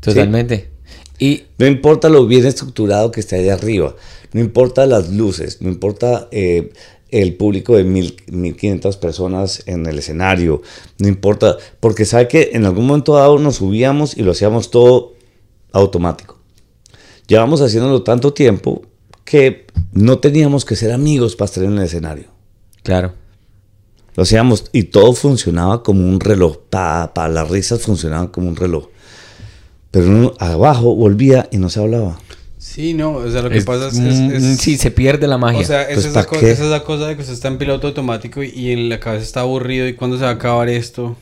[0.00, 0.70] Totalmente.
[1.18, 3.96] Y No importa lo bien estructurado que esté allá arriba,
[4.32, 6.72] no importa las luces, no importa eh,
[7.10, 10.62] el público de mil, 1500 personas en el escenario,
[10.98, 15.14] no importa, porque sabe que en algún momento dado nos subíamos y lo hacíamos todo
[15.72, 16.38] automático.
[17.26, 18.82] Llevamos haciéndolo tanto tiempo
[19.24, 22.26] que no teníamos que ser amigos para estar en el escenario.
[22.82, 23.12] claro.
[24.18, 26.56] Lo hacíamos y todo funcionaba como un reloj.
[26.68, 28.88] Para las risas funcionaban como un reloj.
[29.92, 32.18] Pero uno abajo volvía y no se hablaba.
[32.78, 33.98] Sí, no, o sea, lo que Es- pasa es...
[33.98, 35.62] es- es- sí, se pierde la magia.
[35.62, 36.52] O sea, Pues, esa, es la ¿pa' co- qué?
[36.52, 39.00] esa es la cosa de que usted está en piloto automático y, y en la
[39.00, 41.16] cabeza está aburrido y cuándo se va a acabar esto.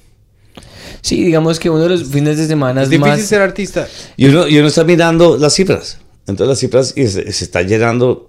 [1.00, 3.20] sí, digamos que uno de los fines de semana Es es difícil más...
[3.22, 3.88] ser artista.
[4.18, 5.96] Y uno, y uno está mirando las cifras.
[6.26, 8.28] Entonces las cifras y se, se está llenando.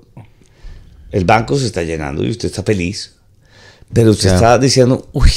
[1.12, 3.16] El banco se está llenando y usted está feliz.
[3.92, 4.36] Pero usted Ya.
[4.36, 5.30] está diciendo, uy,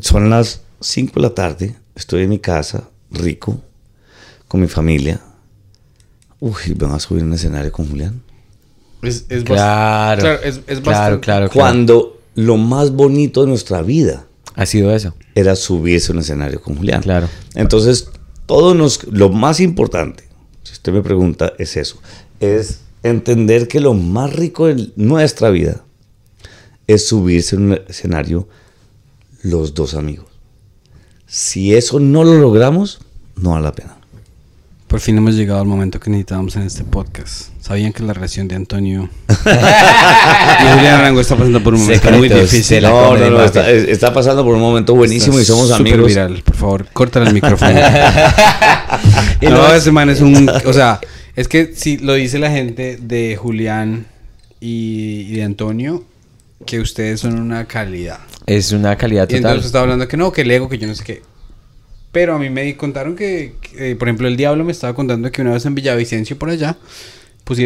[0.00, 3.60] son las 5 de la tarde, estoy en mi casa, rico,
[4.48, 5.20] con mi familia.
[6.40, 8.22] Uy, van a subir un escenario con Julián.
[9.02, 11.50] Es, es Claro, claro, es, es claro, bastante- claro, claro.
[11.52, 15.14] Cuando lo más bonito de nuestra vida Ha sido eso.
[15.34, 17.02] era subirse a un escenario con Julián.
[17.02, 17.28] Claro.
[17.54, 18.08] Entonces,
[18.46, 20.24] todo nos, lo más importante,
[20.62, 21.98] si usted me pregunta, es eso.
[22.40, 25.82] Es entender que lo más rico de nuestra vida
[26.86, 28.48] es subirse a un escenario
[29.42, 30.26] los dos amigos.
[31.26, 33.00] Si eso no lo logramos,
[33.36, 33.95] no vale la pena.
[34.88, 37.48] Por fin hemos llegado al momento que necesitábamos en este podcast.
[37.60, 42.28] ¿Sabían que la relación de Antonio y Julián Arango está pasando por un momento muy
[42.28, 42.74] Secretos difícil?
[42.76, 45.72] de la No, no, no, está, está pasando por un momento buenísimo y Está somos
[45.72, 46.06] amigos.
[46.06, 46.40] viral.
[46.44, 47.70] Por favor, córtale el micrófono.
[49.40, 50.48] Y no, no es- ese man es un...
[50.64, 51.00] O sea,
[51.34, 54.06] es que si lo dice la gente de Julián
[54.60, 56.04] y, y de Antonio,
[56.64, 58.18] que ustedes son una calidad.
[58.46, 59.38] Es una calidad Y total.
[59.38, 61.22] entonces estaba hablando que no, que el ego, que yo no sé qué.
[62.16, 65.30] Pero a mí me contaron que, que, eh, por ejemplo, el Diablo me estaba contando
[65.30, 66.78] que una vez en Villavicencio, por allá,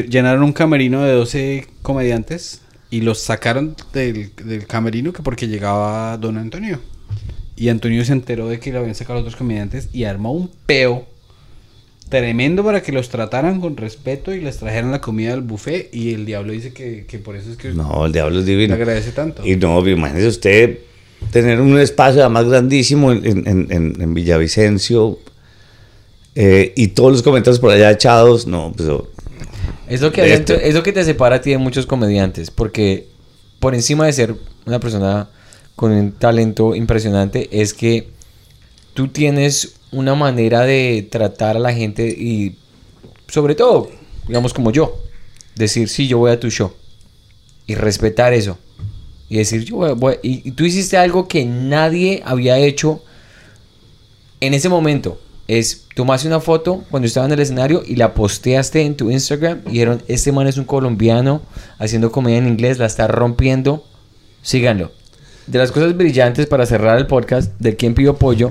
[0.08, 6.18] llenaron un camerino de 12 comediantes y los sacaron del, del camerino que porque llegaba
[6.18, 6.80] Don Antonio.
[7.54, 11.06] Y Antonio se enteró de que lo habían sacado otros comediantes y armó un peo
[12.08, 15.94] tremendo para que los trataran con respeto y les trajeran la comida del buffet.
[15.94, 18.50] Y el Diablo dice que, que por eso es que No, el diablo es le
[18.50, 18.74] divino.
[18.74, 19.46] agradece tanto.
[19.46, 20.89] Y no, imagínese usted
[21.32, 25.18] tener un espacio además grandísimo en, en- en- en Villavicencio
[26.34, 28.46] eh, y todos los comentarios por allá echados.
[28.46, 29.08] No, pues oh,
[29.88, 33.06] Es lo, que dentro- es lo que te separa a ti de muchos comediantes, porque
[33.58, 34.34] por encima de ser
[34.66, 35.28] una persona
[35.76, 38.08] con un talento impresionante, es que
[38.94, 42.56] tú tienes una manera de tratar a la gente y
[43.28, 43.90] sobre todo,
[44.26, 44.96] digamos como yo,
[45.56, 46.72] decir, sí, yo voy a tu show
[47.66, 48.58] y respetar eso.
[49.30, 53.00] Y decir, yo y, tú hiciste algo que nadie había hecho
[54.40, 58.82] en ese momento es tomaste una foto cuando estaba en el escenario y la posteaste
[58.82, 61.42] en tu Instagram y dijeron, este man es un colombiano
[61.78, 63.84] haciendo comedia en inglés, la está rompiendo,
[64.42, 64.90] síganlo.
[65.46, 68.50] De las cosas brillantes para cerrar el podcast de quién pidió pollo,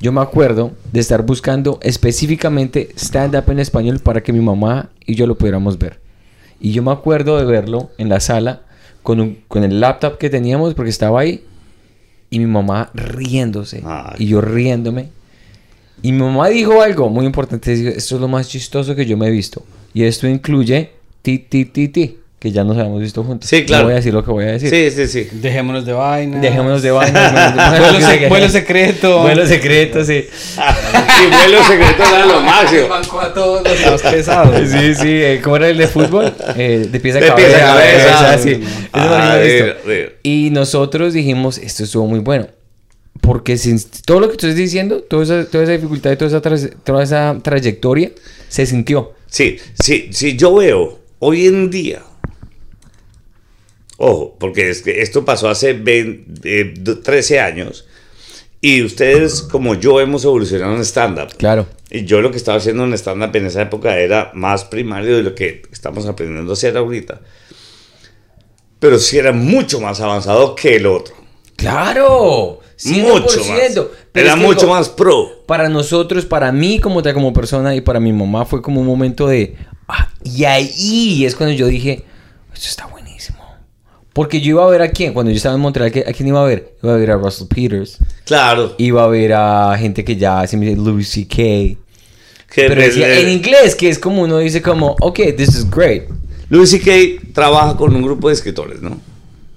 [0.00, 5.14] yo me acuerdo de estar buscando específicamente stand-up en español para que mi mamá y
[5.14, 6.00] yo lo pudiéramos ver.
[6.60, 8.62] Y yo me acuerdo de verlo en la sala
[9.02, 11.44] con, un- con el laptop que teníamos porque estaba ahí
[12.30, 14.16] y mi mamá riéndose Ay.
[14.18, 15.08] y yo riéndome.
[16.02, 17.74] Y mi mamá dijo algo muy importante.
[17.74, 19.64] dijo, Esto es lo más chistoso que yo me he visto.
[19.94, 20.90] Y esto incluye
[21.22, 23.48] ti, ti, ti, ti, que ya nos habíamos visto juntos.
[23.50, 23.82] Sí, claro.
[23.82, 24.70] No voy a decir lo que voy a decir.
[24.70, 25.28] sí, sí, sí.
[25.40, 26.38] Dejémonos de vaina.
[26.40, 27.54] Dejémonos de vainas.
[27.80, 29.22] Vuelo, sec- vuelo secreto.
[29.22, 30.24] Vuelo secreto, sí.
[30.24, 32.88] y vuelo secreto era lo máximo.
[32.90, 34.68] Banco a todos los más pesados.
[34.70, 35.08] Sí, sí.
[35.08, 36.32] eh, ¿Cómo era el de fútbol?
[36.56, 37.48] Eh, de pieza a De cabeza.
[37.48, 38.38] pieza a cabeza.
[38.38, 38.60] sí.
[38.94, 39.14] No, no.
[39.14, 39.88] Ah, de- visto.
[39.88, 42.46] de- Y nosotros dijimos, esto estuvo muy bueno.
[43.20, 46.28] Porque sin todo lo que tú estás diciendo, toda esa, toda esa dificultad y toda
[46.30, 48.12] esa, tras- toda esa trayectoria,
[48.48, 49.12] se sintió.
[49.26, 52.02] Sí, sí, sí, yo veo hoy en día.
[54.00, 57.84] Ojo, porque es que esto pasó hace 20, eh, 13 años.
[58.60, 61.36] Y ustedes, como yo, hemos evolucionado en stand-up.
[61.36, 61.66] Claro.
[61.90, 65.24] Y yo lo que estaba haciendo en stand-up en esa época era más primario de
[65.24, 67.20] lo que estamos aprendiendo a hacer ahorita.
[68.78, 71.14] Pero sí era mucho más avanzado que el otro.
[71.56, 72.60] ¡Claro!
[72.78, 73.02] 100%.
[73.02, 73.60] Mucho más.
[73.66, 75.44] Pero Era es que mucho digo, más pro.
[75.46, 78.86] Para nosotros, para mí como tal, como persona y para mi mamá fue como un
[78.86, 79.56] momento de...
[79.88, 82.04] ah, y ahí es cuando yo dije,
[82.54, 82.97] esto está buenísimo.
[84.18, 86.42] Porque yo iba a ver a quién, cuando yo estaba en Montreal, ¿a quién iba
[86.42, 86.74] a ver?
[86.82, 87.98] Iba a ver a Russell Peters.
[88.24, 88.74] Claro.
[88.76, 91.36] Iba a ver a gente que ya se me dice C.K.
[91.36, 96.08] Que Pero decía en inglés, que es como uno dice como, ok, this is great.
[96.48, 97.30] Louis C.K.
[97.32, 99.00] trabaja con un grupo de escritores, ¿no?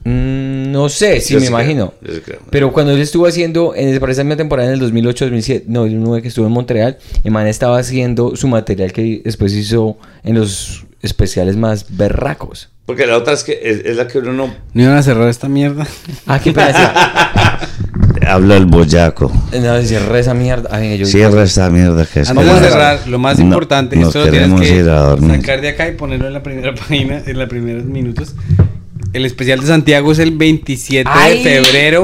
[0.03, 1.93] Mm, no sé, sí Yo me sí creo, imagino.
[1.99, 2.41] yo sí creo.
[2.51, 5.79] Pero cuando él estuvo haciendo, en para esa misma temporada en el 2008, 2007, no,
[5.79, 10.35] 2009 que estuvo en Montreal, el man estaba haciendo su material que después hizo en
[10.35, 12.69] los especiales más berracos.
[12.85, 15.29] Porque la otra es que es, es la que uno no ¿No iban a cerrar
[15.29, 15.85] esta mierda?
[16.27, 17.59] Ah, qué pena.
[18.27, 19.31] habla el boyaco.
[19.53, 20.69] no, cierra esa mierda.
[20.71, 24.07] Ay, yo, Cierra esta mierda que es Antes de cerrar, lo más No, importante, nos
[24.07, 25.37] esto lo tienes que ir a dormir.
[25.41, 28.35] sacar de acá y ponerlo en la primera página, en los primeros minutos.
[29.13, 31.43] El especial de Santiago es el 27 Ay.
[31.43, 32.03] de febrero.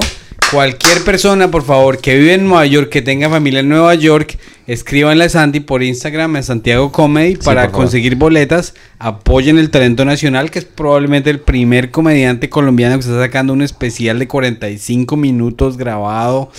[0.51, 4.39] Cualquier persona, por favor, que vive en Nueva York, que tenga familia en Nueva York,
[4.65, 8.73] escríbanle a Santi por Instagram en Santiago Comedy para conseguir boletas.
[8.97, 13.61] Apoyen el talento nacional, que es probablemente el primer comediante colombiano que está sacando un
[13.61, 16.49] especial de 45 minutos grabado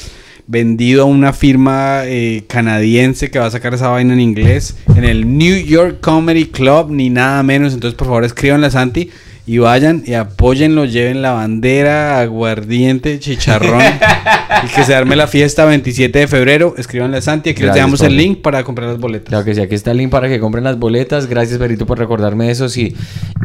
[0.46, 5.04] vendido a una firma eh, canadiense que va a sacar esa vaina en inglés en
[5.04, 7.72] el New York Comedy Club, ni nada menos.
[7.72, 9.10] Entonces, por favor, escríbanle a Santi
[9.48, 13.80] y vayan y apóyenlo, lleven la bandera, aguardiente, chicharrón
[14.62, 16.74] y que se arme la fiesta 27 de febrero.
[16.76, 19.30] Escríbanle a Santi, aquí les dejamos el link para comprar las boletas.
[19.30, 21.28] Claro que sí, aquí está el link para que compren las boletas.
[21.28, 22.68] Gracias, Berito, por recordarme eso.
[22.68, 22.94] Sí.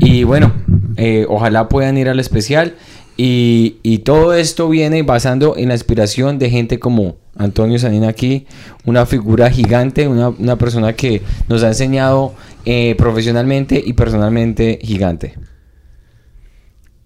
[0.02, 0.52] Y bueno,
[0.98, 2.76] eh, ojalá puedan ir al especial.
[3.16, 8.46] Y, y todo esto viene basando en la inspiración de gente como Antonio Sanina aquí,
[8.84, 12.34] una figura gigante, una, una persona que nos ha enseñado
[12.66, 15.36] eh, profesionalmente y personalmente gigante.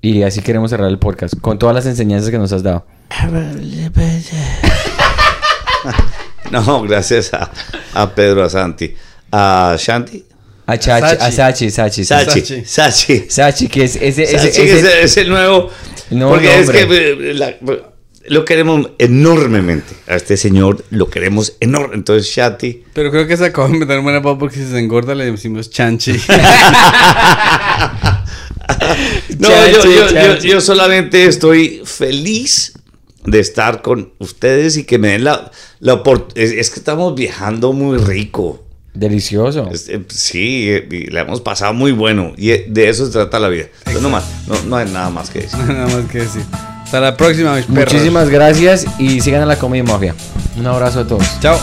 [0.10, 2.86] Y así queremos cerrar el podcast, con todas las enseñanzas que nos has dado.
[6.50, 7.52] No, gracias a,
[7.94, 8.96] a Pedro, a Santi.
[9.34, 10.24] A Shanti.
[10.66, 11.70] A Chachi, a Sachi.
[11.70, 12.42] Sachi, Sachi, Sachi.
[12.42, 12.66] Sachi.
[12.66, 13.26] Sachi.
[13.30, 15.70] Sachi, que es ese, ese, Sachi, ese- que es, el- es el nuevo.
[16.10, 16.60] Porque nombre.
[16.62, 17.56] es que eh, la-
[18.28, 19.94] lo queremos enormemente.
[20.08, 21.96] A este señor lo queremos enorme.
[21.96, 22.84] Entonces, Shati.
[22.94, 25.70] Pero creo que se acabó de inventar buena papa porque si se engorda le decimos
[25.70, 26.14] chanchi.
[29.39, 30.49] No, Chachi, yo, yo- yo- Chachi.
[30.49, 32.73] yo solamente estoy feliz
[33.26, 36.38] de estar con ustedes y que me den la, la oportunidad.
[36.38, 38.64] Es, es que estamos viajando muy rico.
[38.93, 39.69] Delicioso.
[39.72, 42.34] Es- eh, sí, eh, la hemos pasado muy bueno.
[42.38, 43.65] Y eh, de eso se trata la vida.
[43.80, 45.59] Entonces, no, más, no, no hay nada más que decir.
[45.68, 46.41] Nada más que decir.
[46.84, 47.93] Hasta la próxima, mis perros.
[47.93, 50.15] Muchísimas gracias y sigan a la Comedy Mafia.
[50.57, 51.26] Un abrazo a todos.
[51.41, 51.59] Chao.